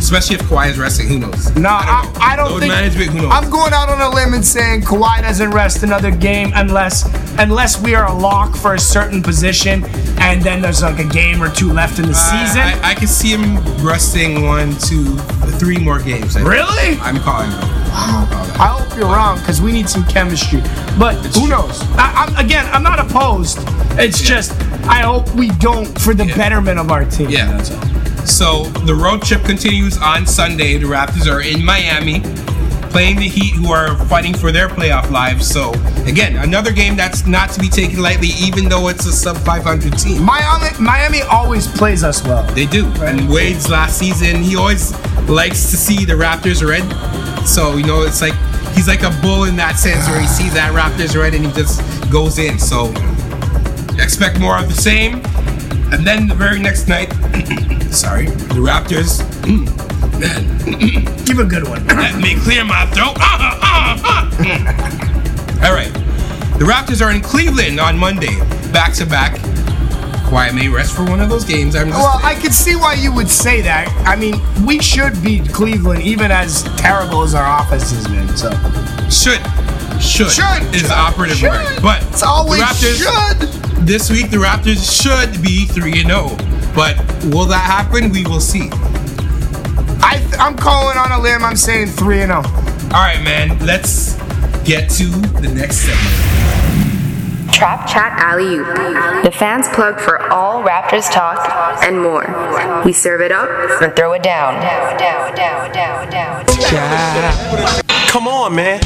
Especially 0.00 0.36
if 0.36 0.42
Kawhi 0.42 0.70
is 0.70 0.78
resting. 0.78 1.06
Who 1.08 1.18
knows? 1.18 1.54
No, 1.56 1.68
I, 1.70 2.10
I 2.20 2.34
don't 2.36 2.50
Load 2.52 2.60
think. 2.60 2.72
management. 2.72 3.10
Who 3.10 3.22
knows? 3.22 3.30
I'm 3.32 3.48
going 3.50 3.72
out 3.72 3.88
on 3.90 4.00
a 4.00 4.08
limb 4.14 4.34
and 4.34 4.44
saying 4.44 4.80
Kawhi 4.82 5.20
doesn't 5.22 5.50
rest 5.50 5.82
another 5.82 6.10
game 6.10 6.50
unless 6.54 7.04
unless 7.38 7.80
we 7.80 7.94
are 7.94 8.06
a 8.08 8.12
lock 8.14 8.56
for 8.56 8.74
a 8.74 8.78
certain 8.78 9.22
position, 9.22 9.84
and 10.18 10.42
then 10.42 10.60
there's 10.62 10.82
like 10.82 10.98
a 10.98 11.04
game 11.08 11.42
or 11.42 11.50
two 11.50 11.72
left 11.72 11.98
in 11.98 12.06
the 12.08 12.14
season. 12.14 12.60
I, 12.62 12.80
I, 12.82 12.90
I 12.90 12.94
can 12.94 13.06
see 13.08 13.28
him 13.30 13.56
resting 13.84 14.44
one, 14.46 14.72
two, 14.78 15.16
three 15.58 15.78
more 15.78 16.00
games. 16.00 16.34
I 16.36 16.40
think. 16.40 16.48
Really? 16.50 16.98
I'm 17.00 17.18
calling. 17.18 17.50
him. 17.50 17.58
I'm 17.92 18.24
gonna 18.24 18.34
call 18.34 18.44
that. 18.46 18.60
I 18.60 18.66
hope 18.66 18.96
you're 18.98 19.06
wrong 19.06 19.38
because 19.38 19.60
we 19.60 19.70
need 19.72 19.88
some 19.88 20.04
chemistry. 20.06 20.60
But 20.98 21.14
who 21.36 21.46
knows? 21.48 21.80
I, 21.96 22.26
I'm, 22.26 22.44
again, 22.44 22.66
I'm 22.72 22.82
not 22.82 22.98
opposed. 22.98 23.58
It's 23.98 24.20
just 24.20 24.52
I 24.88 25.00
hope 25.02 25.32
we 25.34 25.48
don't 25.58 25.86
for 26.00 26.14
the 26.14 26.26
Yeah. 26.26 26.36
betterment 26.36 26.78
of 26.78 26.90
our 26.90 27.04
team. 27.04 27.28
Yeah. 27.30 27.46
That's 27.52 27.70
all. 27.70 27.99
So 28.26 28.64
the 28.86 28.94
road 28.94 29.22
trip 29.22 29.44
continues 29.44 29.98
on 29.98 30.26
Sunday. 30.26 30.76
The 30.76 30.86
Raptors 30.86 31.30
are 31.30 31.42
in 31.42 31.64
Miami, 31.64 32.20
playing 32.90 33.16
the 33.16 33.28
Heat, 33.28 33.54
who 33.54 33.72
are 33.72 33.96
fighting 34.06 34.34
for 34.34 34.52
their 34.52 34.68
playoff 34.68 35.10
lives. 35.10 35.48
So 35.48 35.72
again, 36.06 36.36
another 36.36 36.72
game 36.72 36.96
that's 36.96 37.26
not 37.26 37.50
to 37.50 37.60
be 37.60 37.68
taken 37.68 38.00
lightly, 38.00 38.28
even 38.38 38.68
though 38.68 38.88
it's 38.88 39.06
a 39.06 39.12
sub 39.12 39.36
500 39.38 39.98
team. 39.98 40.22
Miami, 40.22 40.68
Miami 40.78 41.22
always 41.22 41.66
plays 41.66 42.04
us 42.04 42.22
well. 42.24 42.42
They 42.54 42.66
do. 42.66 42.86
And 43.02 43.28
Wade's 43.28 43.68
last 43.68 43.98
season, 43.98 44.42
he 44.42 44.56
always 44.56 44.92
likes 45.28 45.70
to 45.70 45.76
see 45.76 46.04
the 46.04 46.14
Raptors 46.14 46.66
red. 46.66 46.86
So, 47.46 47.76
you 47.76 47.84
know, 47.84 48.02
it's 48.02 48.20
like 48.20 48.34
he's 48.74 48.88
like 48.88 49.02
a 49.02 49.10
bull 49.22 49.44
in 49.44 49.56
that 49.56 49.76
sense 49.76 50.08
where 50.08 50.20
he 50.20 50.26
sees 50.26 50.54
that 50.54 50.72
Raptors 50.72 51.18
red 51.18 51.34
and 51.34 51.46
he 51.46 51.52
just 51.52 51.80
goes 52.10 52.38
in. 52.38 52.58
So, 52.58 52.90
expect 53.98 54.40
more 54.40 54.58
of 54.58 54.68
the 54.68 54.74
same. 54.74 55.22
And 55.92 56.06
then 56.06 56.26
the 56.28 56.34
very 56.34 56.58
next 56.60 56.88
night, 56.88 57.12
sorry, 57.90 58.26
the 58.26 58.60
Raptors, 58.60 59.20
man, 60.20 60.44
Give 61.24 61.38
a 61.38 61.44
good 61.44 61.66
one. 61.68 61.86
let 61.86 62.16
me 62.20 62.36
clear 62.40 62.64
my 62.64 62.86
throat. 62.86 63.16
All 65.64 65.72
right. 65.74 65.92
The 66.58 66.64
Raptors 66.64 67.00
are 67.04 67.10
in 67.10 67.20
Cleveland 67.20 67.80
on 67.80 67.98
Monday, 67.98 68.38
back 68.72 68.92
to 68.94 69.04
back, 69.06 69.34
Kawhi 70.30 70.54
may 70.54 70.68
rest 70.68 70.94
for 70.94 71.04
one 71.04 71.20
of 71.20 71.28
those 71.28 71.44
games. 71.44 71.74
I'm 71.74 71.88
just 71.88 71.98
Well, 71.98 72.20
I 72.22 72.34
could 72.36 72.54
see 72.54 72.76
why 72.76 72.94
you 72.94 73.12
would 73.12 73.28
say 73.28 73.60
that. 73.62 73.88
I 74.06 74.14
mean, 74.14 74.40
we 74.64 74.80
should 74.80 75.20
beat 75.22 75.52
Cleveland, 75.52 76.02
even 76.02 76.30
as 76.30 76.62
terrible 76.76 77.22
as 77.22 77.34
our 77.34 77.60
offense 77.62 77.90
has 77.90 78.06
been. 78.06 78.28
So 78.36 78.50
should 79.10 79.40
should, 80.00 80.30
Should. 80.30 80.74
is 80.74 80.84
the 80.88 80.94
operative 80.96 81.36
Should. 81.36 81.50
word. 81.50 81.82
But 81.82 82.02
It's 82.04 82.22
always 82.22 82.62
Raptors 82.62 82.96
should. 83.02 83.50
This 83.80 84.10
week 84.10 84.30
the 84.30 84.36
Raptors 84.36 84.84
should 84.84 85.42
be 85.42 85.64
three 85.64 86.00
and 86.00 86.08
zero. 86.10 86.36
But 86.74 86.96
will 87.32 87.46
that 87.46 87.64
happen? 87.64 88.10
We 88.10 88.24
will 88.24 88.40
see. 88.40 88.68
I, 90.02 90.18
th- 90.18 90.38
I'm 90.38 90.54
calling 90.54 90.98
on 90.98 91.10
a 91.12 91.20
limb. 91.20 91.42
I'm 91.42 91.56
saying 91.56 91.88
three 91.88 92.20
and 92.20 92.30
oh. 92.30 92.42
zero. 92.42 92.54
All 92.92 93.00
right, 93.00 93.22
man. 93.24 93.58
Let's 93.64 94.16
get 94.64 94.90
to 94.90 95.06
the 95.40 95.50
next 95.54 95.78
segment. 95.78 96.40
Trap 97.52 97.88
Chat 97.88 98.12
Alley 98.20 98.56
Oop, 98.56 99.24
the 99.24 99.30
fans 99.30 99.66
plug 99.68 99.98
for 100.00 100.30
all 100.30 100.62
Raptors 100.62 101.10
talk 101.10 101.38
and 101.82 102.00
more. 102.00 102.24
We 102.84 102.92
serve 102.92 103.20
it 103.22 103.32
up 103.32 103.48
and 103.82 103.94
throw 103.96 104.12
it 104.12 104.22
down. 104.22 104.54
Down, 104.60 104.98
down, 104.98 105.34
down, 105.34 105.72
down, 105.72 106.10
down. 106.10 107.80
Come 108.08 108.28
on, 108.28 108.54
man. 108.54 108.80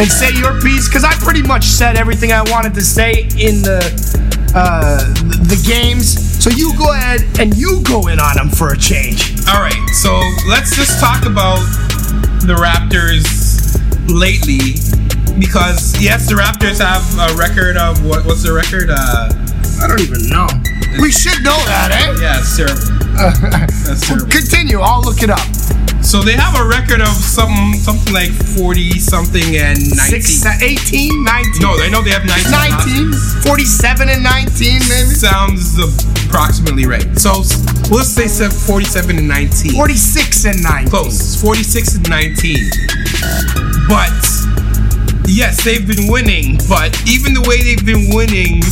And 0.00 0.10
say 0.10 0.32
your 0.32 0.58
piece 0.62 0.88
because 0.88 1.04
I 1.04 1.12
pretty 1.20 1.42
much 1.42 1.64
said 1.64 1.96
everything 1.96 2.32
I 2.32 2.40
wanted 2.50 2.72
to 2.74 2.80
say 2.80 3.28
in 3.36 3.60
the 3.60 3.84
uh, 4.56 5.04
the 5.28 5.36
the 5.52 5.60
games. 5.68 6.08
So 6.42 6.48
you 6.48 6.72
go 6.78 6.92
ahead 6.94 7.20
and 7.38 7.54
you 7.54 7.82
go 7.84 8.08
in 8.08 8.18
on 8.18 8.36
them 8.36 8.48
for 8.48 8.72
a 8.72 8.78
change. 8.78 9.36
All 9.52 9.60
right, 9.60 9.76
so 9.92 10.16
let's 10.48 10.74
just 10.74 10.98
talk 11.00 11.26
about 11.26 11.60
the 12.48 12.56
Raptors 12.56 13.76
lately, 14.08 14.80
because 15.38 15.92
yes, 16.00 16.26
the 16.26 16.34
Raptors 16.34 16.80
have 16.80 17.04
a 17.20 17.36
record 17.36 17.76
of 17.76 18.00
what? 18.02 18.24
What's 18.24 18.42
the 18.42 18.56
record? 18.56 18.88
Uh, 18.88 19.28
I 19.84 19.86
don't 19.86 20.00
even 20.00 20.32
know. 20.32 20.48
We 20.96 21.12
should 21.12 21.44
know 21.44 21.60
that, 21.68 21.92
eh? 21.92 22.16
Yeah, 22.24 22.40
it's 22.40 22.56
terrible. 22.56 22.88
That's 23.84 24.08
terrible. 24.08 24.32
Continue. 24.32 24.80
I'll 24.80 25.02
look 25.02 25.22
it 25.22 25.28
up. 25.28 25.44
So 26.10 26.22
they 26.22 26.34
have 26.34 26.58
a 26.58 26.66
record 26.66 27.00
of 27.00 27.14
something, 27.14 27.78
something 27.78 28.12
like 28.12 28.32
forty 28.58 28.98
something 28.98 29.54
and 29.54 29.78
nineteen. 29.94 30.22
Six, 30.22 30.44
uh, 30.44 30.58
18, 30.60 31.22
19. 31.22 31.62
No, 31.62 31.78
I 31.78 31.88
know 31.88 32.02
they 32.02 32.10
have 32.10 32.26
nineteen. 32.26 33.14
19, 33.14 33.46
47 33.46 34.08
and 34.08 34.22
19, 34.22 34.82
maybe. 34.90 35.14
Sounds 35.14 35.78
approximately 35.78 36.84
right. 36.86 37.06
So 37.16 37.46
let's 37.94 38.10
say 38.10 38.26
47 38.26 39.18
and 39.18 39.28
19. 39.28 39.70
46 39.70 40.44
and 40.46 40.62
19. 40.62 40.88
Close. 40.90 41.40
46 41.40 41.94
and 42.02 42.10
19. 42.10 42.58
But 43.86 44.10
yes, 45.30 45.62
they've 45.62 45.86
been 45.86 46.10
winning, 46.10 46.58
but 46.68 46.90
even 47.06 47.34
the 47.38 47.44
way 47.46 47.62
they've 47.62 47.86
been 47.86 48.10
winning 48.10 48.66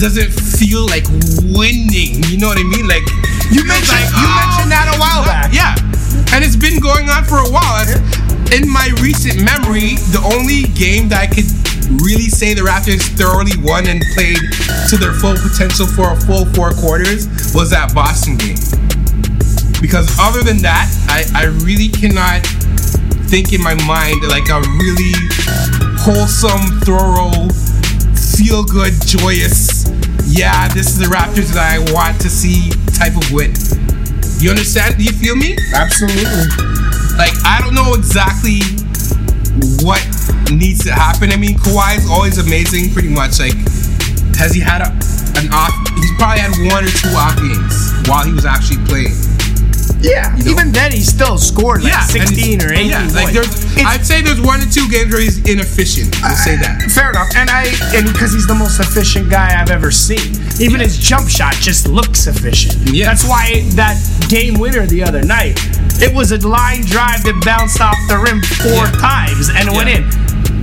doesn't 0.00 0.32
feel 0.32 0.88
like 0.88 1.04
winning. 1.44 2.24
You 2.32 2.40
know 2.40 2.48
what 2.48 2.56
I 2.56 2.64
mean? 2.64 2.88
Like 2.88 3.04
You 3.52 3.68
mentioned, 3.68 4.00
you 4.16 4.24
uh, 4.24 4.40
mentioned 4.40 4.72
that 4.72 4.88
a 4.88 4.96
while 4.96 5.24
back. 5.28 5.52
yeah, 5.52 5.76
and 6.32 6.44
it's 6.44 6.56
been 6.56 6.80
going 6.80 7.08
on 7.08 7.24
for 7.24 7.38
a 7.38 7.50
while. 7.50 7.86
In 8.50 8.66
my 8.66 8.90
recent 8.98 9.42
memory, 9.42 9.94
the 10.10 10.22
only 10.34 10.66
game 10.74 11.08
that 11.10 11.22
I 11.22 11.28
could 11.30 11.46
really 12.02 12.30
say 12.30 12.54
the 12.54 12.62
Raptors 12.62 13.02
thoroughly 13.18 13.54
won 13.62 13.86
and 13.86 14.02
played 14.14 14.38
to 14.90 14.96
their 14.96 15.12
full 15.12 15.34
potential 15.38 15.86
for 15.86 16.14
a 16.14 16.18
full 16.26 16.46
four 16.54 16.70
quarters 16.74 17.26
was 17.54 17.70
that 17.70 17.94
Boston 17.94 18.38
game. 18.38 18.58
Because 19.82 20.10
other 20.20 20.42
than 20.42 20.58
that, 20.62 20.90
I, 21.08 21.26
I 21.34 21.44
really 21.66 21.88
cannot 21.88 22.46
think 23.30 23.52
in 23.52 23.62
my 23.62 23.74
mind 23.86 24.22
like 24.26 24.50
a 24.50 24.60
really 24.78 25.14
wholesome, 25.98 26.82
thorough, 26.82 27.50
feel 28.34 28.64
good, 28.64 28.94
joyous, 29.06 29.86
yeah, 30.26 30.68
this 30.68 30.88
is 30.88 30.98
the 30.98 31.06
Raptors 31.06 31.52
that 31.54 31.74
I 31.74 31.92
want 31.92 32.20
to 32.22 32.30
see 32.30 32.70
type 32.94 33.16
of 33.16 33.32
win. 33.32 33.54
You 34.40 34.48
understand? 34.48 34.96
Do 34.96 35.04
you 35.04 35.12
feel 35.12 35.36
me? 35.36 35.54
Absolutely. 35.74 36.48
Like, 37.20 37.36
I 37.44 37.60
don't 37.60 37.74
know 37.74 37.92
exactly 37.92 38.64
what 39.84 40.00
needs 40.50 40.82
to 40.84 40.92
happen. 40.92 41.30
I 41.30 41.36
mean, 41.36 41.58
Kawhi 41.58 41.98
is 41.98 42.08
always 42.08 42.38
amazing, 42.38 42.94
pretty 42.94 43.10
much. 43.10 43.38
Like, 43.38 43.52
has 44.40 44.54
he 44.54 44.60
had 44.60 44.80
a, 44.80 44.88
an 45.36 45.52
off? 45.52 45.76
He's 45.92 46.16
probably 46.16 46.40
had 46.40 46.56
one 46.72 46.88
or 46.88 46.88
two 46.88 47.12
off 47.12 47.36
games 47.36 48.08
while 48.08 48.24
he 48.24 48.32
was 48.32 48.46
actually 48.46 48.80
playing. 48.88 49.12
Yeah, 50.00 50.34
even 50.48 50.72
then 50.72 50.92
he 50.92 51.00
still 51.00 51.36
scored 51.38 51.82
like 51.84 51.92
and 51.94 52.10
16 52.10 52.62
or 52.62 52.72
18 52.72 52.88
Yeah, 52.88 53.08
like 53.14 53.32
there's, 53.34 53.52
I'd 53.78 54.04
say 54.04 54.22
there's 54.22 54.40
one 54.40 54.60
or 54.60 54.66
two 54.66 54.88
games 54.88 55.12
where 55.12 55.20
he's 55.20 55.38
inefficient. 55.46 56.16
We'll 56.22 56.36
say 56.36 56.56
that. 56.56 56.82
Uh, 56.84 56.88
fair 56.88 57.10
enough, 57.10 57.28
and 57.36 57.50
I 57.50 57.68
and 57.94 58.06
because 58.10 58.32
he's 58.32 58.46
the 58.46 58.54
most 58.54 58.80
efficient 58.80 59.30
guy 59.30 59.60
I've 59.60 59.70
ever 59.70 59.90
seen. 59.90 60.36
Even 60.60 60.80
his 60.80 60.98
jump 60.98 61.28
shot 61.28 61.54
just 61.54 61.88
looks 61.88 62.26
efficient. 62.26 62.76
Yeah. 62.92 63.06
That's 63.06 63.24
why 63.26 63.64
that 63.76 63.96
game 64.28 64.58
winner 64.60 64.86
the 64.86 65.02
other 65.02 65.22
night, 65.22 65.58
it 66.02 66.14
was 66.14 66.32
a 66.32 66.38
line 66.46 66.82
drive 66.84 67.22
that 67.24 67.40
bounced 67.44 67.80
off 67.80 67.96
the 68.08 68.18
rim 68.18 68.40
four 68.60 68.84
Yeah. 68.88 69.00
times 69.00 69.48
and 69.50 69.70
went 69.76 69.88
in. 69.88 70.04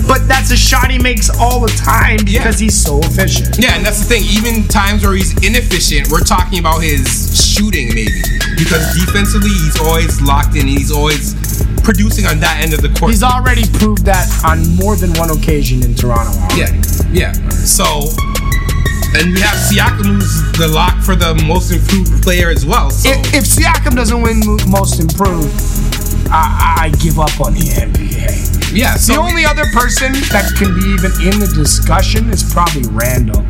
But 0.05 0.27
that's 0.27 0.51
a 0.51 0.57
shot 0.57 0.91
he 0.91 0.99
makes 0.99 1.29
all 1.39 1.59
the 1.59 1.71
time 1.73 2.17
because 2.25 2.59
he's 2.59 2.77
so 2.77 2.99
efficient. 2.99 3.57
Yeah, 3.57 3.75
and 3.75 3.85
that's 3.85 3.99
the 3.99 4.05
thing. 4.05 4.23
Even 4.23 4.67
times 4.67 5.03
where 5.03 5.13
he's 5.15 5.31
inefficient, 5.45 6.09
we're 6.11 6.23
talking 6.23 6.59
about 6.59 6.79
his 6.83 7.07
shooting, 7.33 7.89
maybe. 7.89 8.21
Because 8.57 8.93
defensively, 8.95 9.49
he's 9.49 9.79
always 9.79 10.21
locked 10.21 10.55
in. 10.55 10.61
And 10.67 10.69
he's 10.69 10.91
always 10.91 11.33
producing 11.83 12.25
on 12.25 12.39
that 12.41 12.59
end 12.61 12.73
of 12.73 12.81
the 12.81 12.89
court. 12.99 13.11
He's 13.11 13.23
already 13.23 13.63
proved 13.79 14.03
that 14.05 14.27
on 14.43 14.75
more 14.75 14.95
than 14.95 15.13
one 15.13 15.29
occasion 15.31 15.83
in 15.83 15.95
Toronto. 15.95 16.31
yeah, 16.55 16.67
Already. 16.67 17.19
yeah. 17.19 17.31
So, 17.63 18.07
and 19.15 19.33
we 19.33 19.39
have 19.41 19.55
Siakam, 19.55 20.19
who's 20.19 20.51
the 20.57 20.67
lock 20.67 21.01
for 21.03 21.15
the 21.15 21.33
most 21.47 21.71
improved 21.71 22.21
player 22.23 22.49
as 22.49 22.65
well. 22.65 22.89
So, 22.91 23.09
If, 23.09 23.33
if 23.33 23.43
Siakam 23.45 23.95
doesn't 23.95 24.21
win 24.21 24.41
most 24.67 24.99
improved, 24.99 25.53
I, 26.29 26.75
I 26.81 26.89
give 27.01 27.19
up 27.19 27.39
on 27.39 27.53
the 27.53 27.61
NBA. 27.61 28.56
Yeah, 28.73 28.95
so 28.95 29.13
the 29.13 29.19
only 29.19 29.45
other 29.45 29.65
person 29.73 30.11
that 30.29 30.53
can 30.57 30.75
be 30.75 30.83
even 30.99 31.11
in 31.23 31.39
the 31.39 31.47
discussion 31.55 32.29
is 32.29 32.43
probably 32.43 32.83
Randle. 32.91 33.41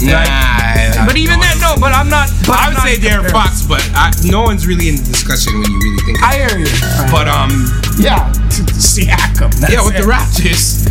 Nah, 0.00 0.24
I- 0.24 1.04
But 1.06 1.16
even 1.20 1.36
no, 1.38 1.44
then, 1.44 1.60
no. 1.60 1.76
But 1.78 1.92
I'm 1.92 2.08
not. 2.08 2.30
But 2.48 2.56
I 2.56 2.64
I'm 2.64 2.68
would 2.72 2.80
not 2.80 2.88
say 2.88 2.96
De'Aaron. 2.96 3.30
Fox, 3.30 3.62
but 3.68 3.84
I, 3.92 4.10
no 4.24 4.42
one's 4.42 4.66
really 4.66 4.88
in 4.88 4.96
the 4.96 5.04
discussion 5.04 5.52
when 5.60 5.70
you 5.70 5.78
really 5.78 6.02
think. 6.08 6.22
I 6.24 6.34
hear 6.40 6.56
you. 6.56 6.72
But 7.12 7.28
um, 7.28 7.52
yeah, 8.00 8.32
Siakam. 8.80 9.52
That's 9.60 9.72
yeah, 9.72 9.84
with 9.84 9.96
it. 9.96 10.02
the 10.02 10.08
Raptors. 10.08 10.88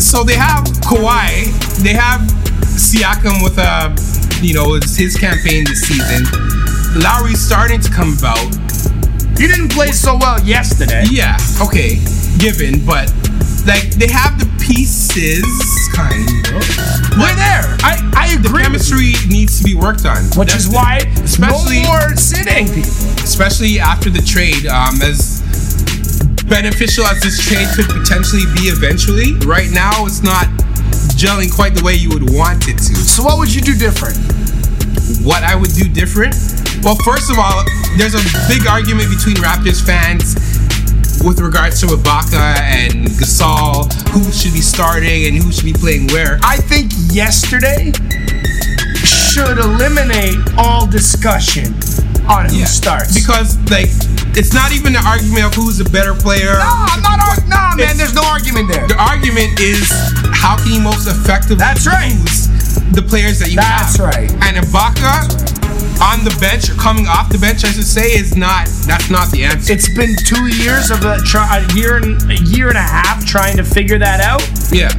So 0.00 0.22
they 0.24 0.36
have 0.36 0.64
Kawhi, 0.84 1.48
they 1.82 1.94
have 1.94 2.20
Siakam 2.76 3.40
with 3.42 3.56
a, 3.58 3.94
you 4.44 4.52
know, 4.52 4.74
it's 4.74 4.94
his 4.96 5.16
campaign 5.16 5.64
this 5.64 5.80
season. 5.88 6.26
Lowry's 7.00 7.40
starting 7.40 7.80
to 7.80 7.90
come 7.90 8.12
about. 8.18 8.38
He 9.40 9.46
didn't 9.48 9.70
play 9.72 9.90
so 9.92 10.16
well 10.20 10.38
yesterday. 10.44 11.04
Yeah, 11.10 11.38
okay, 11.64 11.96
given, 12.38 12.84
but 12.84 13.12
like 13.66 13.90
they 13.96 14.08
have 14.08 14.38
the 14.38 14.48
pieces, 14.60 15.44
kind 15.94 16.28
of. 16.52 16.62
They're 17.16 17.36
there. 17.36 17.64
I, 17.84 18.00
I 18.16 18.36
The 18.36 18.48
agree. 18.48 18.52
with 18.52 18.62
chemistry 18.62 19.12
needs 19.28 19.58
to 19.58 19.64
be 19.64 19.74
worked 19.74 20.04
on. 20.04 20.24
Which 20.36 20.50
That's 20.52 20.66
is 20.66 20.70
the- 20.70 20.76
why 20.76 20.98
especially 21.24 21.82
no 21.82 21.88
more 21.88 22.16
sitting 22.16 22.66
people. 22.68 22.90
especially 23.24 23.78
after 23.80 24.10
the 24.10 24.20
trade, 24.22 24.66
um, 24.66 25.00
as 25.02 25.40
beneficial 26.48 27.04
as 27.06 27.20
this 27.22 27.40
trade 27.48 27.66
could 27.74 27.88
potentially 27.88 28.44
be 28.54 28.68
eventually, 28.68 29.32
right 29.46 29.70
now 29.70 30.04
it's 30.04 30.22
not 30.22 30.46
gelling 31.16 31.48
quite 31.54 31.74
the 31.74 31.82
way 31.82 31.94
you 31.94 32.10
would 32.10 32.28
want 32.34 32.68
it 32.68 32.76
to. 32.76 32.94
So 32.96 33.22
what 33.22 33.38
would 33.38 33.52
you 33.54 33.62
do 33.62 33.74
different? 33.76 34.18
What 35.24 35.42
I 35.42 35.54
would 35.54 35.72
do 35.72 35.88
different? 35.88 36.34
Well, 36.82 36.96
first 37.04 37.30
of 37.30 37.38
all, 37.38 37.64
there's 37.96 38.12
a 38.14 38.20
big 38.48 38.66
argument 38.66 39.08
between 39.08 39.36
Raptors 39.40 39.80
fans 39.80 40.36
with 41.24 41.40
regards 41.40 41.80
to 41.80 41.86
Ibaka 41.86 42.56
and 42.60 43.06
Gasol, 43.16 43.90
who 44.10 44.30
should 44.32 44.52
be 44.52 44.60
starting 44.60 45.26
and 45.26 45.42
who 45.42 45.50
should 45.52 45.64
be 45.64 45.72
playing 45.72 46.08
where. 46.08 46.38
I 46.42 46.56
think 46.58 46.92
yesterday 47.12 47.92
should 49.04 49.58
eliminate 49.58 50.36
all 50.58 50.86
discussion 50.86 51.74
on 52.28 52.48
who 52.48 52.64
starts. 52.66 53.14
Because 53.18 53.56
like 53.70 53.88
it's 54.36 54.52
not 54.52 54.72
even 54.72 54.94
an 54.96 55.04
argument 55.06 55.44
of 55.46 55.54
who's 55.54 55.80
a 55.80 55.84
better 55.88 56.14
player. 56.14 56.54
no, 56.54 56.64
I'm 56.92 57.02
not. 57.02 57.18
Ar- 57.20 57.46
nah, 57.48 57.74
man. 57.76 57.96
There's 57.96 58.14
no 58.14 58.22
argument 58.24 58.68
there. 58.70 58.86
The 58.86 58.96
argument 59.00 59.60
is 59.60 59.88
how 60.32 60.56
can 60.56 60.72
you 60.72 60.80
most 60.80 61.06
effectively 61.08 61.56
That's 61.56 61.86
right. 61.86 62.12
use 62.12 62.48
the 62.92 63.02
players 63.02 63.38
that 63.40 63.50
you 63.50 63.56
That's 63.56 63.96
have. 63.96 64.06
right. 64.06 64.30
And 64.44 64.56
Ibaka 64.64 65.53
on 66.02 66.24
the 66.24 66.34
bench 66.40 66.68
or 66.70 66.74
coming 66.74 67.06
off 67.06 67.30
the 67.30 67.38
bench, 67.38 67.64
I 67.64 67.70
should 67.70 67.86
say, 67.86 68.12
is 68.18 68.36
not 68.36 68.66
that's 68.86 69.10
not 69.10 69.30
the 69.30 69.44
answer. 69.44 69.72
It's 69.72 69.88
been 69.94 70.14
two 70.26 70.46
years 70.46 70.90
of 70.90 71.04
a, 71.04 71.18
try, 71.24 71.58
a 71.58 71.74
year 71.74 71.96
and 71.96 72.20
a 72.30 72.36
year 72.44 72.68
and 72.68 72.76
a 72.78 72.82
half 72.82 73.24
trying 73.24 73.56
to 73.56 73.64
figure 73.64 73.98
that 73.98 74.20
out, 74.20 74.42
yeah. 74.72 74.90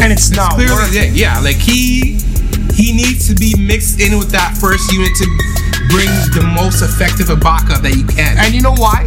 and 0.00 0.12
it's 0.12 0.30
not 0.30 0.54
Clearly, 0.54 0.74
working. 0.74 1.14
yeah, 1.14 1.36
yeah, 1.36 1.40
like 1.40 1.56
he 1.56 2.18
he 2.72 2.92
needs 2.92 3.28
to 3.28 3.34
be 3.34 3.54
mixed 3.58 4.00
in 4.00 4.18
with 4.18 4.30
that 4.30 4.56
first 4.58 4.90
unit 4.92 5.10
to 5.18 5.26
bring 5.90 6.10
the 6.34 6.42
most 6.54 6.82
effective 6.82 7.28
Ibaka 7.28 7.80
that 7.82 7.94
you 7.94 8.04
can. 8.06 8.36
And 8.38 8.54
you 8.54 8.62
know 8.62 8.74
why? 8.74 9.06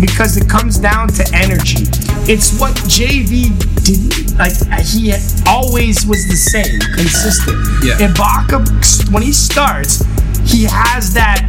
Because 0.00 0.36
it 0.36 0.48
comes 0.48 0.78
down 0.78 1.08
to 1.20 1.24
energy. 1.34 1.84
It's 2.26 2.58
what 2.58 2.72
JV 2.88 3.52
didn't 3.84 4.38
like. 4.38 4.56
He 4.86 5.12
always 5.46 6.06
was 6.06 6.24
the 6.28 6.36
same, 6.36 6.80
consistent. 6.96 7.58
Yeah. 7.84 8.00
Ibaka, 8.08 9.12
when 9.12 9.22
he 9.22 9.32
starts, 9.32 10.02
he 10.46 10.64
has 10.64 11.12
that, 11.14 11.42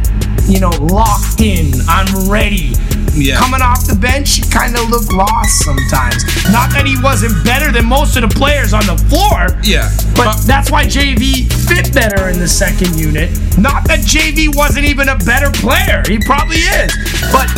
you 0.48 0.60
know, 0.60 0.70
locked 0.70 1.40
in. 1.40 1.72
I'm 1.88 2.28
ready. 2.28 2.72
Yeah. 3.16 3.40
Coming 3.40 3.62
off 3.62 3.86
the 3.86 3.96
bench, 3.96 4.36
he 4.36 4.42
kind 4.50 4.76
of 4.76 4.88
looked 4.90 5.12
lost 5.12 5.64
sometimes. 5.64 6.20
Not 6.52 6.68
that 6.76 6.84
he 6.84 7.00
wasn't 7.00 7.32
better 7.44 7.72
than 7.72 7.86
most 7.86 8.16
of 8.16 8.28
the 8.28 8.32
players 8.32 8.74
on 8.74 8.84
the 8.84 8.96
floor. 9.08 9.56
Yeah. 9.64 9.88
But 10.14 10.44
that's 10.44 10.70
why 10.70 10.84
JV 10.84 11.48
fit 11.68 11.94
better 11.94 12.28
in 12.28 12.38
the 12.38 12.48
second 12.48 12.98
unit. 12.98 13.32
Not 13.56 13.88
that 13.88 14.04
JV 14.04 14.54
wasn't 14.54 14.84
even 14.84 15.08
a 15.08 15.16
better 15.16 15.50
player. 15.50 16.04
He 16.04 16.18
probably 16.20 16.60
is. 16.60 16.92
But 17.32 17.48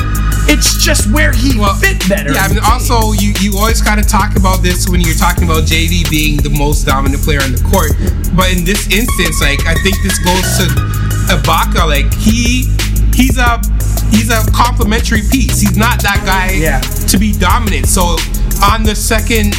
it's 0.49 0.83
just 0.83 1.13
where 1.13 1.33
he 1.33 1.61
fit 1.83 2.01
better. 2.09 2.33
Yeah, 2.33 2.47
I 2.47 2.49
mean, 2.49 2.65
also 2.65 3.13
you 3.13 3.35
you 3.41 3.59
always 3.59 3.83
kind 3.83 4.01
of 4.01 4.09
talk 4.09 4.37
about 4.37 4.63
this 4.63 4.89
when 4.89 5.01
you're 5.01 5.19
talking 5.19 5.45
about 5.45 5.65
JV 5.65 6.09
being 6.09 6.39
the 6.39 6.51
most 6.51 6.87
dominant 6.87 7.23
player 7.23 7.43
on 7.43 7.53
the 7.53 7.61
court, 7.69 7.93
but 8.33 8.49
in 8.51 8.65
this 8.65 8.89
instance, 8.89 9.43
like 9.43 9.61
I 9.67 9.75
think 9.85 10.01
this 10.03 10.17
goes 10.25 10.47
to 10.65 10.98
Ibaka. 11.29 11.87
Like 11.87 12.13
he 12.15 12.69
he's 13.15 13.39
a 13.39 13.61
he's 14.11 14.31
a 14.31 14.45
complementary 14.53 15.23
piece. 15.31 15.61
He's 15.61 15.77
not 15.77 16.01
that 16.03 16.23
guy 16.25 16.53
Yeah. 16.57 16.81
to 16.81 17.19
be 17.19 17.33
dominant. 17.33 17.87
So 17.87 18.17
on 18.65 18.83
the 18.83 18.95
second 18.97 19.55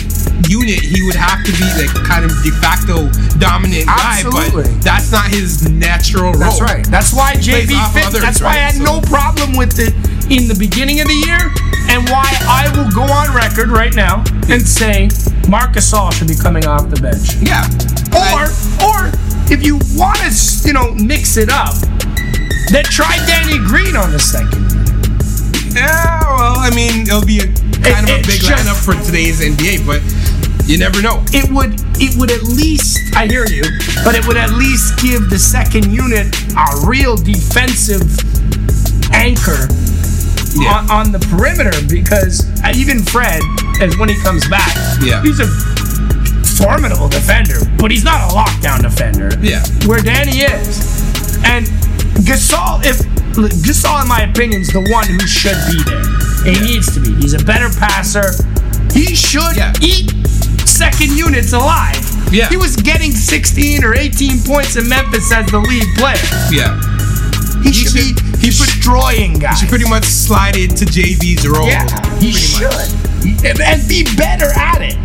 unit, 0.50 0.80
he 0.82 1.02
would 1.06 1.16
have 1.16 1.44
to 1.46 1.52
be 1.52 1.68
like 1.80 1.92
kind 2.08 2.26
of 2.26 2.32
de 2.44 2.52
facto 2.60 3.10
dominant 3.40 3.86
guy, 3.88 4.24
but 4.24 4.52
that's 4.82 5.12
not 5.12 5.28
his 5.28 5.70
natural 5.70 6.32
role. 6.34 6.40
That's 6.40 6.62
right. 6.62 6.86
That's 6.90 7.14
why 7.14 7.38
He 7.38 7.52
plays 7.52 7.70
JV 7.70 7.94
fit. 7.94 8.06
others, 8.08 8.22
That's 8.22 8.42
why 8.42 8.52
I 8.52 8.72
had 8.72 8.76
So- 8.76 8.84
no 8.84 9.02
problem 9.02 9.56
with 9.56 9.80
it 9.80 9.94
in 10.32 10.48
the 10.48 10.56
beginning 10.56 11.02
of 11.02 11.08
the 11.08 11.20
year, 11.28 11.52
and 11.90 12.08
why 12.10 12.28
I 12.48 12.70
will 12.76 12.90
go 12.92 13.04
on 13.12 13.34
record 13.34 13.70
right 13.70 13.94
now 13.96 14.24
and 14.50 14.66
say 14.68 15.10
Marcus 15.48 15.92
Gasol 15.92 16.14
should 16.14 16.28
be 16.28 16.36
coming 16.36 16.66
off 16.68 16.90
the 16.90 17.00
bench. 17.02 17.36
Yeah. 17.42 17.66
Or, 18.14 18.44
or 18.86 18.89
if 19.52 19.64
you 19.64 19.80
want 19.98 20.18
to, 20.20 20.68
you 20.68 20.74
know, 20.74 20.94
mix 20.94 21.38
it 21.38 21.50
up, 21.50 21.74
then 22.72 22.84
try 22.86 23.18
Danny 23.26 23.58
Green 23.68 23.96
on 23.96 24.12
the 24.12 24.20
second. 24.20 24.66
Yeah, 25.74 26.22
well, 26.38 26.58
I 26.60 26.72
mean, 26.76 27.08
it'll 27.08 27.26
be 27.26 27.40
a 27.40 27.48
kind 27.82 28.10
of 28.10 28.20
a 28.20 28.22
big 28.26 28.42
just- 28.42 28.50
lineup 28.52 28.78
for 28.84 28.94
today's 29.06 29.42
NBA, 29.42 29.86
but 29.86 30.02
you 30.68 30.78
never 30.78 31.02
know. 31.02 31.24
It 31.34 31.50
would, 31.52 31.82
it 32.02 32.16
would 32.18 32.32
at 32.32 32.44
least, 32.44 33.16
I 33.16 33.26
hear 33.28 33.46
you, 33.48 33.64
but 34.04 34.16
it 34.16 34.26
would 34.28 34.38
at 34.38 34.52
least 34.52 35.00
give 35.02 35.30
the 35.30 35.40
second 35.40 35.92
unit 35.92 36.28
a 36.56 36.86
real 36.88 37.16
defensive 37.18 38.02
anchor 39.14 39.68
Yeah. 40.56 40.86
on, 40.90 40.92
on 40.92 41.12
the 41.12 41.20
perimeter 41.30 41.74
because 41.90 42.46
even 42.76 43.02
Fred, 43.02 43.42
as 43.82 43.98
when 43.98 44.10
he 44.10 44.16
comes 44.22 44.48
back, 44.50 44.76
Yeah. 45.02 45.22
he's 45.24 45.40
a 45.40 45.48
formidable 46.60 47.08
defender, 47.08 47.60
but 47.80 47.92
he's 47.92 48.04
not 48.04 48.20
a 48.30 48.34
lockdown 48.36 48.82
defender. 48.82 49.32
Yeah. 49.42 49.64
Where 49.88 50.02
Danny 50.02 50.44
is. 50.44 51.40
And 51.48 51.66
Gasol, 52.28 52.84
if 52.84 53.00
Gasol, 53.64 54.02
in 54.04 54.08
my 54.08 54.22
opinion, 54.30 54.62
is 54.62 54.70
the 54.70 54.84
one 54.92 55.08
who 55.08 55.20
should 55.26 55.58
be 55.72 55.80
there. 55.88 56.04
He 56.44 56.60
needs 56.60 56.94
to 56.94 57.00
be. 57.00 57.16
He's 57.16 57.34
a 57.34 57.44
better 57.44 57.70
passer. 57.80 58.32
He 58.94 59.16
should 59.16 59.56
Yeah. 59.56 59.74
eat 59.82 60.12
second 60.68 61.16
units 61.18 61.54
alive. 61.54 62.00
Yeah. 62.32 62.50
He 62.50 62.58
was 62.58 62.76
getting 62.76 63.12
16 63.12 63.84
or 63.84 63.96
18 63.96 64.44
points 64.44 64.76
in 64.76 64.88
Memphis 64.88 65.32
as 65.32 65.50
the 65.52 65.60
lead 65.60 65.88
player. 65.98 66.16
Yeah. 66.52 66.80
He, 67.64 67.74
should, 67.74 67.94
be 67.94 68.16
he 68.40 68.52
should, 68.52 68.66
destroying 68.68 69.34
guys. 69.40 69.56
He 69.56 69.66
should 69.66 69.70
pretty 69.70 69.90
much 69.90 70.06
slide 70.06 70.56
into 70.56 70.86
JV's 70.86 71.48
role. 71.48 71.68
Yeah, 71.68 71.86
he 72.20 72.32
should. 72.32 72.64
much. 72.72 73.60
And 73.60 73.88
be 73.88 74.04
better 74.16 74.48
at 74.56 74.82
it. 74.82 74.96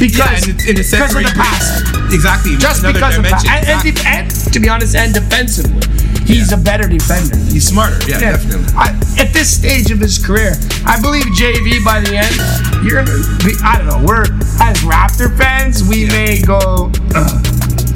Because, 0.00 0.48
Yeah, 0.48 0.70
in 0.72 0.80
a 0.80 0.82
sense, 0.82 1.12
because 1.12 1.16
of 1.16 1.22
the 1.22 1.36
past. 1.36 2.12
Exactly. 2.12 2.56
Just 2.56 2.82
because 2.82 3.16
of 3.18 3.22
dimension. 3.24 3.46
that. 3.46 3.64
And, 3.68 3.68
and, 3.68 3.86
Exactly. 3.86 4.10
and 4.10 4.52
to 4.54 4.58
be 4.60 4.68
honest, 4.68 4.96
and 4.96 5.12
defensively, 5.12 5.84
he's 6.24 6.52
a 6.52 6.56
better 6.56 6.88
defender. 6.88 7.36
He's 7.52 7.68
smarter. 7.68 8.00
Yeah, 8.08 8.18
Yeah. 8.18 8.32
definitely. 8.32 8.72
I, 8.74 8.96
at 9.20 9.32
this 9.36 9.52
stage 9.52 9.90
of 9.92 10.00
his 10.00 10.16
career, 10.18 10.56
I 10.86 10.98
believe 11.00 11.24
JV 11.36 11.84
by 11.84 12.00
the 12.00 12.16
end, 12.16 12.34
you're 12.82 13.04
gonna 13.04 13.20
be, 13.44 13.52
I 13.62 13.76
don't 13.76 13.86
know, 13.92 14.00
we're, 14.02 14.24
as 14.64 14.80
Raptor 14.88 15.36
fans, 15.36 15.84
we 15.84 16.06
may 16.06 16.40
go, 16.40 16.90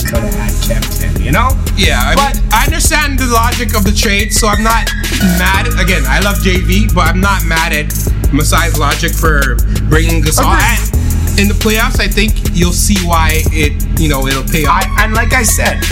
could 0.05 0.21
have 0.23 0.35
had 0.69 0.85
him, 1.01 1.23
you 1.23 1.33
know? 1.33 1.57
Yeah, 1.77 2.03
I 2.05 2.15
But- 2.15 2.35
mean, 2.37 2.45
I 2.53 2.65
understand 2.67 3.19
the 3.19 3.27
logic 3.27 3.75
of 3.75 3.85
the 3.85 3.93
trade, 3.93 4.33
so 4.33 4.47
I'm 4.49 4.63
not 4.63 4.93
mad. 5.41 5.67
Again, 5.81 6.05
I 6.07 6.21
love 6.21 6.37
JV, 6.45 6.93
but 6.95 7.09
I'm 7.09 7.21
not 7.21 7.45
mad 7.45 7.73
at 7.73 7.89
Masai's 8.31 8.77
logic 8.79 9.13
for 9.15 9.57
bringing 9.89 10.23
Gasol. 10.23 10.45
And 10.53 10.91
in 11.39 11.49
the 11.49 11.55
playoffs, 11.59 11.99
I 12.01 12.07
think 12.09 12.33
you'll 12.55 12.73
see 12.73 12.97
why 13.07 13.43
it, 13.51 13.75
you 14.01 14.09
know, 14.09 14.27
it'll 14.27 14.45
pay 14.45 14.65
off. 14.67 14.85
I, 14.87 15.05
and 15.05 15.15
like 15.15 15.33
I 15.33 15.43
said, 15.43 15.83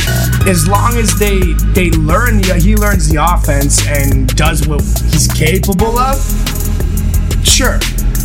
as 0.47 0.69
long 0.69 0.97
as 0.97 1.19
they 1.19 1.41
they 1.75 1.91
learn 1.91 2.39
the 2.41 2.61
he 2.63 2.77
learns 2.77 3.09
the 3.09 3.19
offense 3.23 3.85
and 3.87 4.29
does 4.37 4.67
what 4.69 4.81
he's 5.11 5.27
capable 5.29 5.99
of, 5.99 6.17
sure. 7.45 7.79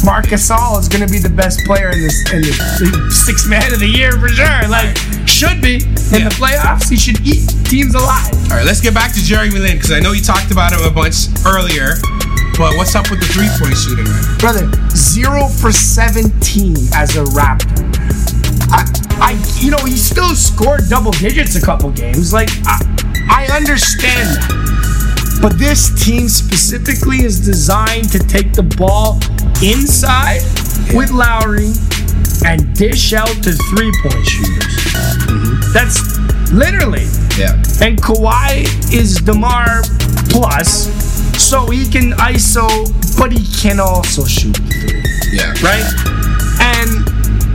Marc 0.06 0.28
Gasol 0.28 0.80
is 0.80 0.88
going 0.88 1.02
to 1.06 1.12
be 1.12 1.18
the 1.18 1.34
best 1.34 1.60
player 1.66 1.90
in 1.90 2.00
this 2.00 2.22
in 2.32 2.42
the, 2.46 3.10
sixth 3.10 3.50
man 3.50 3.74
of 3.74 3.80
the 3.80 3.88
year 3.90 4.12
for 4.14 4.30
sure. 4.30 4.68
Like 4.70 4.96
should 5.28 5.60
be 5.60 5.82
in 6.14 6.22
Yeah. 6.22 6.30
the 6.30 6.36
playoffs. 6.38 6.88
He 6.90 6.98
should 6.98 7.20
eat 7.26 7.50
teams 7.66 7.96
alive. 7.96 8.30
All 8.54 8.58
right, 8.62 8.66
let's 8.66 8.80
get 8.80 8.94
back 8.94 9.12
to 9.14 9.24
Jeremy 9.24 9.58
Lin 9.58 9.76
because 9.76 9.92
I 9.92 10.00
know 10.00 10.12
you 10.14 10.22
talked 10.22 10.52
about 10.52 10.72
him 10.72 10.86
a 10.86 10.92
bunch 10.94 11.28
earlier. 11.46 11.98
But 12.58 12.76
what's 12.76 12.96
up 12.96 13.12
with 13.12 13.20
the 13.20 13.28
three-point 13.28 13.78
shooting, 13.78 14.06
man? 14.06 14.38
brother, 14.40 14.66
zero 14.90 15.48
for 15.48 15.72
17 15.72 16.76
as 16.96 17.16
a 17.16 17.24
Raptor. 17.38 17.86
I, 18.74 18.82
I, 19.22 19.60
you 19.60 19.70
know, 19.70 19.78
he 19.86 19.96
still 19.96 20.34
scored 20.34 20.90
double 20.90 21.12
digits 21.12 21.56
a 21.56 21.62
couple 21.62 21.92
games. 21.92 22.34
Like, 22.34 22.50
I, 22.66 22.82
I 23.30 23.56
understand 23.56 24.28
that. 24.42 25.40
But 25.40 25.60
this 25.60 26.04
team 26.04 26.28
specifically 26.28 27.18
is 27.18 27.40
designed 27.40 28.12
to 28.12 28.20
take 28.20 28.54
the 28.54 28.64
ball 28.64 29.20
inside 29.62 30.42
with 30.98 31.12
Lowry 31.12 31.74
and 32.44 32.76
dish 32.76 33.14
out 33.14 33.30
to 33.44 33.52
three 33.70 33.94
point 34.02 34.26
shooters. 34.26 34.66
Mm-hmm. 35.30 35.74
That's 35.74 36.02
literally. 36.52 37.06
Yeah. 37.38 37.54
And 37.82 37.98
Kawhi 38.02 38.66
is 38.94 39.16
DeMar 39.18 39.82
plus, 40.30 40.90
so 41.42 41.68
he 41.70 41.88
can 41.90 42.12
ISO, 42.14 42.68
but 43.20 43.32
he 43.32 43.46
can 43.62 43.80
also 43.80 44.26
shoot 44.26 44.58
Yeah. 45.32 45.54
right? 45.62 45.86
And 46.60 47.08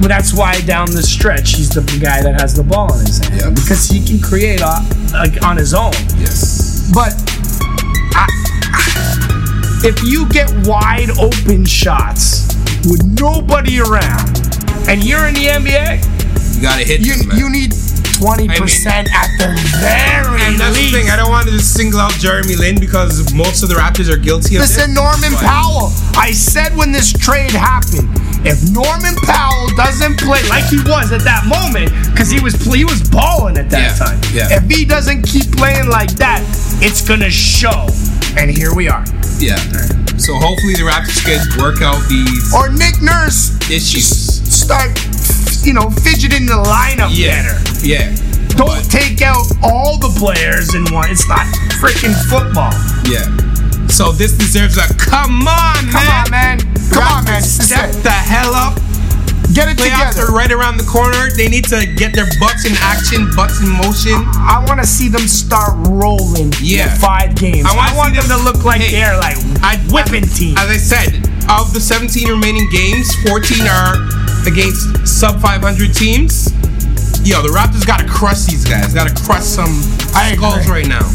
that's 0.03 0.33
why 0.35 0.61
down 0.63 0.91
the 0.91 1.03
stretch 1.03 1.55
he's 1.55 1.71
the 1.71 1.83
guy 2.03 2.23
that 2.23 2.41
has 2.41 2.55
the 2.55 2.63
ball 2.63 2.93
in 2.99 3.07
his 3.07 3.19
hand 3.19 3.41
Yeah. 3.41 3.51
because 3.51 3.89
he 3.89 4.05
can 4.05 4.21
create 4.21 4.63
on, 4.63 4.85
like, 5.13 5.43
on 5.45 5.57
his 5.57 5.75
own. 5.75 5.93
Yes. 6.19 6.91
But 6.93 7.15
I, 8.15 8.27
if 9.85 10.03
you 10.05 10.29
get 10.29 10.51
wide 10.67 11.11
open 11.19 11.65
shots 11.65 12.47
with 12.85 13.03
nobody 13.19 13.81
around, 13.81 14.39
and 14.89 15.03
you're 15.05 15.27
in 15.27 15.35
the 15.35 15.47
NBA, 15.49 16.03
You 16.57 16.63
gotta 16.63 16.85
hit 16.85 17.01
you 17.01 17.15
them, 17.15 17.39
you 17.39 17.49
need 17.51 17.73
twenty 18.23 18.49
percent 18.49 19.09
at 19.13 19.29
the 19.39 19.51
very 19.83 20.41
and 20.43 20.59
that's 20.59 20.77
least. 20.79 20.93
the 20.93 21.03
thing. 21.03 21.11
I 21.11 21.17
don't 21.17 21.31
want 21.31 21.47
to 21.47 21.53
just 21.53 21.75
single 21.75 21.99
out 22.01 22.13
Jeremy 22.15 22.55
Lin 22.57 22.79
because 22.79 23.33
most 23.35 23.63
of 23.63 23.69
the 23.69 23.75
Raptors 23.75 24.09
are 24.13 24.17
guilty 24.17 24.57
of 24.57 24.63
Listen, 24.63 24.95
this. 24.95 25.03
Norman 25.03 25.33
but- 25.33 25.43
Powell. 25.43 25.91
I 26.15 26.31
said 26.33 26.77
when 26.77 26.93
this 26.93 27.13
trade 27.13 27.51
happened, 27.51 28.09
if 28.47 28.63
Norman 28.71 29.15
Powell 29.27 29.69
doesn't 29.77 30.19
play 30.21 30.43
like 30.49 30.65
he 30.71 30.79
was 30.87 31.11
at 31.13 31.23
that 31.23 31.47
moment, 31.47 31.91
because 32.13 32.31
he 32.31 32.41
was 32.41 32.55
he 32.73 32.85
was 32.85 33.03
balling 33.11 33.57
at 33.59 33.71
that 33.71 33.99
Yeah, 33.99 34.07
time. 34.07 34.21
yeah. 34.33 34.57
If 34.59 34.71
he 34.71 34.85
doesn't 34.85 35.23
keep 35.23 35.51
playing 35.57 35.89
like 35.89 36.11
that, 36.23 36.43
it's 36.81 37.03
gonna 37.03 37.31
show. 37.31 37.87
And 38.39 38.51
here 38.51 38.75
we 38.75 38.89
are. 38.89 39.05
Yeah. 39.39 39.57
So 40.17 40.35
hopefully 40.39 40.75
the 40.75 40.87
Raptors 40.87 41.21
can 41.25 41.41
work 41.61 41.83
out 41.83 41.99
these 42.09 42.55
Or 42.55 42.69
Nick 42.71 43.03
Nurse 43.03 43.59
issues. 43.71 44.07
start, 44.53 44.97
you 45.65 45.73
know, 45.73 45.91
fidgeting 45.91 46.47
the 46.47 46.59
lineup 46.63 47.11
Yeah. 47.13 47.43
better. 47.43 47.87
Yeah. 47.87 48.15
Don't 48.57 48.85
take 48.91 49.23
out 49.23 49.47
all 49.63 49.97
the 49.99 50.13
players 50.19 50.75
in 50.75 50.85
one. 50.93 51.11
It's 51.11 51.27
not 51.29 51.47
freaking 51.81 52.15
football. 52.29 52.73
Yeah. 53.09 53.25
So 53.89 54.13
this 54.13 54.33
deserves 54.33 54.77
a 54.79 54.93
come 54.95 55.47
on, 55.49 55.75
Come 55.91 56.05
man. 56.05 56.25
on, 56.25 56.31
man. 56.31 56.59
Come 56.91 57.05
on, 57.05 57.25
man. 57.25 57.43
Step 57.43 57.93
the 58.03 58.11
hell 58.11 58.55
up. 58.55 58.77
Get 59.53 59.69
it 59.69 59.77
Playoffs 59.77 60.13
together. 60.17 60.33
are 60.33 60.35
right 60.35 60.51
around 60.51 60.79
the 60.79 60.85
corner. 60.85 61.29
They 61.37 61.47
need 61.49 61.65
to 61.67 61.85
get 61.97 62.15
their 62.15 62.25
butts 62.41 62.65
in 62.65 62.73
action, 62.81 63.29
butts 63.37 63.61
in 63.61 63.69
motion. 63.69 64.17
I 64.33 64.65
want 64.67 64.81
to 64.81 64.87
see 64.87 65.09
them 65.09 65.29
start 65.29 65.73
rolling. 65.89 66.53
Yeah. 66.61 66.93
in 66.95 66.99
five 67.01 67.35
games. 67.35 67.67
I 67.69 67.77
I, 67.77 67.97
wanna 67.97 68.15
see 68.15 68.21
them 68.29 68.39
to 68.39 68.45
look 68.45 68.65
like 68.65 68.81
Hey, 68.81 68.93
they're 68.93 69.17
like 69.19 69.37
I- 69.63 69.77
whipping 69.93 70.25
team. 70.29 70.57
As 70.57 70.71
I 70.71 70.77
said, 70.79 71.29
of 71.49 71.73
the 71.73 71.81
17 71.81 72.29
remaining 72.29 72.69
games, 72.71 73.09
14 73.29 73.67
are 73.67 73.97
against 74.47 75.07
sub 75.07 75.41
500 75.41 75.95
teams. 75.95 76.51
Yo, 77.23 77.41
the 77.43 77.55
Raptors 77.55 77.87
gotta 77.87 78.07
crush 78.07 78.47
these 78.47 78.65
guys. 78.65 78.93
Gotta 78.93 79.15
crush 79.23 79.43
some 79.45 79.71
skulls 80.11 80.67
agree. 80.67 80.83
right 80.83 80.89
now. 80.89 81.07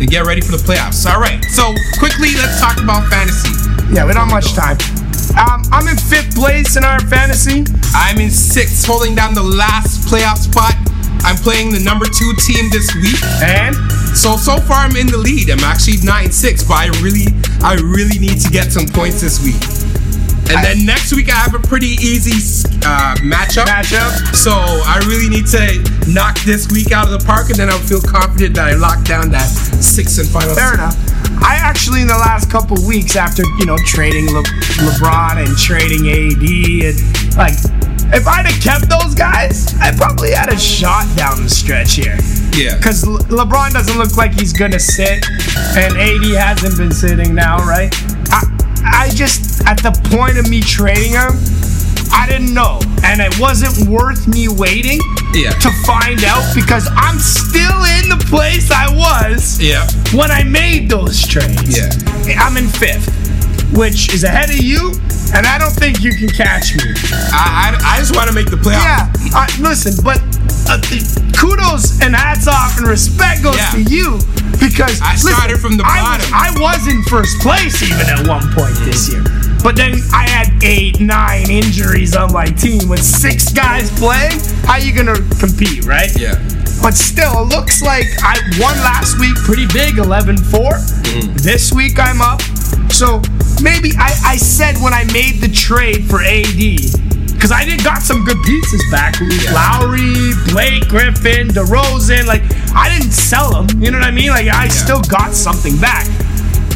and 0.00 0.08
get 0.08 0.24
ready 0.24 0.40
for 0.40 0.52
the 0.52 0.62
playoffs. 0.62 1.04
All 1.04 1.20
right. 1.20 1.42
So 1.52 1.74
quickly, 1.98 2.32
let's 2.34 2.60
talk 2.60 2.80
about 2.80 3.08
fantasy. 3.10 3.52
Yeah, 3.92 4.06
we 4.06 4.12
don't 4.16 4.28
have 4.28 4.32
much 4.32 4.54
time. 4.54 4.76
Um, 5.36 5.62
I'm 5.70 5.86
in 5.88 5.96
fifth 5.96 6.34
place 6.34 6.76
in 6.76 6.84
our 6.84 7.00
fantasy. 7.00 7.64
I'm 7.94 8.18
in 8.18 8.30
sixth, 8.30 8.86
holding 8.86 9.14
down 9.14 9.34
the 9.34 9.42
last 9.42 10.08
playoff 10.08 10.38
spot. 10.38 10.74
I'm 11.24 11.36
playing 11.36 11.72
the 11.72 11.80
number 11.80 12.06
two 12.06 12.32
team 12.38 12.70
this 12.70 12.94
week, 12.94 13.20
and 13.42 13.74
so 14.16 14.36
so 14.36 14.58
far 14.58 14.86
I'm 14.86 14.96
in 14.96 15.06
the 15.06 15.18
lead. 15.18 15.50
I'm 15.50 15.60
actually 15.60 15.98
nine 16.04 16.32
six, 16.32 16.62
but 16.62 16.74
I 16.74 16.86
really 17.00 17.28
I 17.62 17.74
really 17.74 18.18
need 18.18 18.40
to 18.40 18.50
get 18.50 18.72
some 18.72 18.86
points 18.86 19.20
this 19.20 19.42
week. 19.42 19.60
And 20.50 20.64
then 20.64 20.86
next 20.86 21.12
week 21.12 21.28
I 21.28 21.36
have 21.36 21.54
a 21.54 21.60
pretty 21.60 22.00
easy 22.00 22.32
uh, 22.80 23.14
matchup. 23.20 23.68
Matchup. 23.68 24.34
So 24.34 24.52
I 24.52 24.96
really 25.06 25.28
need 25.28 25.46
to 25.52 26.10
knock 26.10 26.40
this 26.40 26.72
week 26.72 26.90
out 26.90 27.04
of 27.04 27.12
the 27.12 27.24
park, 27.26 27.50
and 27.50 27.56
then 27.56 27.68
I'll 27.68 27.78
feel 27.78 28.00
confident 28.00 28.56
that 28.56 28.68
I 28.68 28.74
locked 28.74 29.06
down 29.06 29.30
that 29.30 29.48
six 29.48 30.16
and 30.16 30.28
final. 30.28 30.54
Fair 30.54 30.72
enough. 30.74 30.96
I 31.44 31.56
actually, 31.60 32.00
in 32.00 32.08
the 32.08 32.16
last 32.16 32.50
couple 32.50 32.76
weeks, 32.86 33.14
after 33.14 33.44
you 33.58 33.66
know 33.66 33.76
trading 33.84 34.26
Le- 34.32 34.42
LeBron 34.88 35.44
and 35.44 35.56
trading 35.58 36.08
AD, 36.08 36.40
and 36.40 37.36
like, 37.36 37.87
if 38.12 38.26
I'd 38.26 38.46
have 38.46 38.60
kept 38.62 38.88
those 38.88 39.14
guys, 39.14 39.74
I 39.80 39.92
probably 39.96 40.32
had 40.32 40.52
a 40.52 40.58
shot 40.58 41.06
down 41.16 41.42
the 41.42 41.48
stretch 41.50 41.94
here. 41.94 42.16
Yeah. 42.56 42.76
Because 42.76 43.06
Le- 43.06 43.18
LeBron 43.24 43.72
doesn't 43.72 43.98
look 43.98 44.16
like 44.16 44.32
he's 44.32 44.52
gonna 44.52 44.78
sit, 44.80 45.24
and 45.76 45.96
AD 45.96 46.24
hasn't 46.36 46.76
been 46.78 46.92
sitting 46.92 47.34
now, 47.34 47.58
right? 47.66 47.94
I, 48.30 48.42
I 48.84 49.10
just 49.14 49.64
at 49.66 49.78
the 49.82 49.92
point 50.10 50.38
of 50.38 50.48
me 50.48 50.60
trading 50.60 51.12
him, 51.12 51.32
I 52.10 52.26
didn't 52.28 52.54
know, 52.54 52.80
and 53.04 53.20
it 53.20 53.38
wasn't 53.38 53.88
worth 53.88 54.26
me 54.26 54.48
waiting 54.48 54.98
Yeah. 55.34 55.50
to 55.50 55.70
find 55.86 56.24
out 56.24 56.54
because 56.54 56.88
I'm 56.96 57.18
still 57.18 57.84
in 58.00 58.08
the 58.08 58.24
place 58.28 58.70
I 58.70 58.88
was 58.90 59.60
Yeah. 59.60 59.86
when 60.14 60.30
I 60.30 60.42
made 60.42 60.88
those 60.88 61.26
trades. 61.26 61.76
Yeah. 61.76 61.90
I'm 62.40 62.56
in 62.56 62.68
fifth, 62.68 63.08
which 63.76 64.12
is 64.14 64.24
ahead 64.24 64.50
of 64.50 64.58
you, 64.62 64.92
and 65.34 65.46
I 65.46 65.58
don't 65.58 65.72
think 65.74 66.02
you 66.02 66.12
can 66.14 66.28
catch 66.28 66.74
me. 66.76 66.94
I 67.32 67.74
I, 67.76 67.94
I 67.96 67.98
just 67.98 68.14
want 68.16 68.28
to 68.28 68.34
make 68.34 68.50
the 68.50 68.56
playoffs. 68.56 68.84
Yeah, 68.84 69.10
uh, 69.34 69.46
listen, 69.60 69.94
but 70.04 70.20
uh, 70.68 70.80
kudos 71.36 72.00
and 72.02 72.14
hats 72.14 72.46
off 72.48 72.78
and 72.78 72.86
respect 72.88 73.42
goes 73.42 73.56
Yeah. 73.56 73.70
to 73.72 73.82
you 73.82 74.18
because 74.60 75.00
I 75.00 75.14
started 75.16 75.58
from 75.60 75.76
the 75.76 75.84
I 75.84 76.00
bottom. 76.00 76.26
I 76.34 76.48
was 76.60 76.86
in 76.88 77.02
first 77.04 77.40
place 77.40 77.82
even 77.82 78.06
at 78.08 78.26
one 78.26 78.42
point 78.54 78.74
this 78.84 79.08
year, 79.12 79.22
but 79.62 79.76
then 79.76 80.00
I 80.12 80.28
had 80.28 80.48
eight, 80.64 81.00
nine 81.00 81.50
injuries 81.50 82.16
on 82.16 82.32
my 82.32 82.46
team 82.46 82.88
with 82.88 83.02
six 83.02 83.52
guys 83.52 83.90
playing. 83.98 84.40
How 84.64 84.76
you 84.76 84.92
gonna 84.94 85.20
compete, 85.38 85.84
right? 85.84 86.10
Yeah. 86.18 86.36
But 86.80 86.94
still, 86.94 87.42
it 87.42 87.48
looks 87.50 87.82
like 87.82 88.06
I 88.22 88.38
won 88.58 88.76
last 88.86 89.18
week 89.18 89.34
pretty 89.42 89.66
big, 89.66 89.98
11 89.98 90.36
4. 90.38 90.60
Mm-hmm. 90.60 91.34
This 91.38 91.72
week 91.72 91.98
I'm 91.98 92.20
up. 92.20 92.40
So 92.92 93.20
maybe 93.62 93.92
I, 93.98 94.14
I 94.24 94.36
said 94.36 94.76
when 94.82 94.92
I 94.92 95.04
made 95.12 95.40
the 95.40 95.48
trade 95.48 96.04
for 96.08 96.22
AD, 96.22 96.58
because 97.34 97.52
I 97.52 97.64
did 97.64 97.84
got 97.84 98.02
some 98.02 98.24
good 98.24 98.38
pieces 98.44 98.82
back. 98.90 99.14
Lowry, 99.52 100.32
Blake 100.50 100.88
Griffin, 100.88 101.48
DeRozan. 101.48 102.26
Like, 102.26 102.42
I 102.74 102.88
didn't 102.88 103.12
sell 103.12 103.62
them. 103.62 103.82
You 103.82 103.90
know 103.90 103.98
what 103.98 104.06
I 104.06 104.10
mean? 104.10 104.30
Like, 104.30 104.48
I 104.48 104.68
still 104.68 105.00
got 105.02 105.34
something 105.34 105.76
back. 105.78 106.06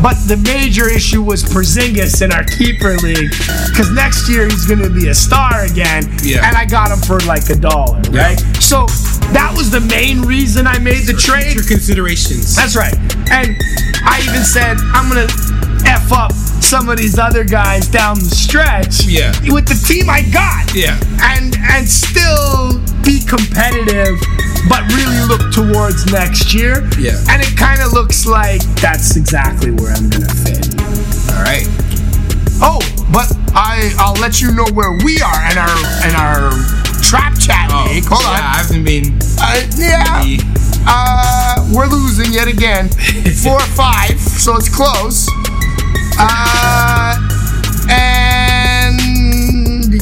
But 0.00 0.14
the 0.26 0.36
major 0.42 0.88
issue 0.90 1.22
was 1.22 1.44
Porzingis 1.44 2.22
in 2.22 2.32
our 2.32 2.42
keeper 2.44 2.96
league, 2.98 3.30
because 3.70 3.90
next 3.92 4.28
year 4.28 4.46
he's 4.46 4.66
going 4.66 4.80
to 4.82 4.90
be 4.90 5.08
a 5.08 5.14
star 5.14 5.64
again, 5.64 6.02
Yeah. 6.22 6.46
and 6.46 6.56
I 6.56 6.64
got 6.66 6.90
him 6.90 6.98
for 7.00 7.20
like 7.20 7.48
a 7.50 7.54
dollar, 7.56 8.00
right? 8.10 8.38
So 8.58 8.86
that 9.30 9.54
was 9.56 9.70
the 9.70 9.80
main 9.80 10.22
reason 10.22 10.66
I 10.66 10.78
made 10.80 11.06
the 11.06 11.12
trade. 11.14 11.52
Future 11.52 11.68
considerations. 11.68 12.56
That's 12.56 12.74
right. 12.74 12.94
And 13.30 13.54
I 14.02 14.22
even 14.26 14.42
said 14.42 14.76
I'm 14.90 15.06
gonna 15.08 15.28
f 15.86 16.10
up 16.10 16.32
some 16.62 16.88
of 16.88 16.96
these 16.96 17.18
other 17.18 17.44
guys 17.44 17.88
down 17.88 18.18
the 18.18 18.30
stretch. 18.30 19.04
Yeah. 19.04 19.32
With 19.52 19.66
the 19.66 19.76
team 19.86 20.08
I 20.08 20.22
got. 20.32 20.74
Yeah. 20.74 20.98
And 21.20 21.56
and 21.58 21.88
still 21.88 22.78
be 23.02 23.20
competitive, 23.20 24.16
but 24.68 24.86
really 24.94 25.20
look 25.26 25.52
towards 25.52 26.06
next 26.12 26.54
year. 26.54 26.88
Yeah. 26.98 27.18
And 27.28 27.42
it 27.42 27.56
kind 27.58 27.82
of 27.82 27.92
looks 27.92 28.26
like 28.26 28.62
that's 28.80 29.16
exactly 29.16 29.70
where 29.72 29.92
I'm 29.92 30.08
gonna 30.08 30.32
fit. 30.32 30.72
All 31.34 31.42
right. 31.42 31.66
Oh, 32.64 32.78
but 33.12 33.26
I 33.54 33.92
I'll 33.98 34.18
let 34.20 34.40
you 34.40 34.52
know 34.52 34.66
where 34.72 34.92
we 35.04 35.20
are 35.20 35.40
in 35.50 35.58
our 35.58 35.76
in 36.08 36.14
our 36.14 36.50
trap 37.02 37.36
chat 37.38 37.68
Oh, 37.72 37.90
league. 37.90 38.04
Hold 38.06 38.22
yeah, 38.22 38.30
on. 38.30 38.36
I 38.38 38.56
haven't 38.62 38.84
been. 38.84 39.18
Uh, 39.36 39.60
yeah. 39.76 40.38
Uh, 40.86 41.68
we're 41.74 41.86
losing 41.86 42.32
yet 42.32 42.48
again. 42.48 42.88
Four 43.42 43.54
or 43.56 43.70
five, 43.74 44.18
so 44.18 44.56
it's 44.56 44.68
close. 44.68 45.28
Uh, 46.18 47.16
and 47.90 49.00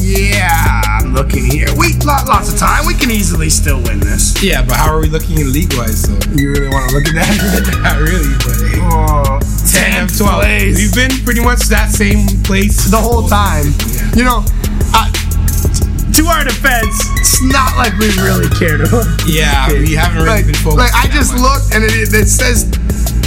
yeah, 0.01 0.81
I'm 0.85 1.13
looking 1.13 1.45
here. 1.45 1.67
We 1.77 1.91
lot, 2.05 2.27
lots 2.27 2.51
of 2.51 2.59
time. 2.59 2.85
We 2.85 2.93
can 2.93 3.11
easily 3.11 3.49
still 3.49 3.81
win 3.83 3.99
this. 3.99 4.41
Yeah, 4.43 4.65
but 4.65 4.75
how 4.75 4.93
are 4.93 4.99
we 4.99 5.07
looking 5.07 5.39
in 5.39 5.51
league 5.53 5.73
wise? 5.73 6.03
though? 6.03 6.17
You 6.33 6.51
really 6.51 6.69
want 6.69 6.89
to 6.89 6.95
look 6.95 7.07
at 7.07 7.15
that? 7.15 7.31
not 7.83 7.99
really, 8.01 8.33
but 8.41 8.57
oh, 8.91 9.39
10 9.69 10.07
10th 10.07 10.17
12. 10.17 10.41
place. 10.41 10.77
We've 10.77 10.95
been 10.95 11.23
pretty 11.23 11.41
much 11.41 11.67
that 11.69 11.89
same 11.91 12.27
place 12.43 12.89
the 12.89 12.97
whole 12.97 13.27
time. 13.27 13.73
Yeah. 13.93 14.15
You 14.17 14.23
know, 14.25 14.39
uh, 14.93 15.07
to 16.17 16.21
our 16.27 16.43
defense, 16.43 16.95
it's 17.19 17.41
not 17.43 17.77
like 17.77 17.93
we 17.97 18.09
really 18.21 18.49
cared. 18.57 18.81
Yeah, 19.27 19.71
we 19.71 19.93
haven't 19.93 20.23
really 20.25 20.43
like, 20.43 20.45
been 20.45 20.55
focused. 20.55 20.77
like 20.77 20.95
I 20.95 21.07
just 21.13 21.33
much. 21.33 21.41
looked 21.41 21.67
and 21.75 21.83
it, 21.85 22.13
it 22.13 22.27
says 22.27 22.67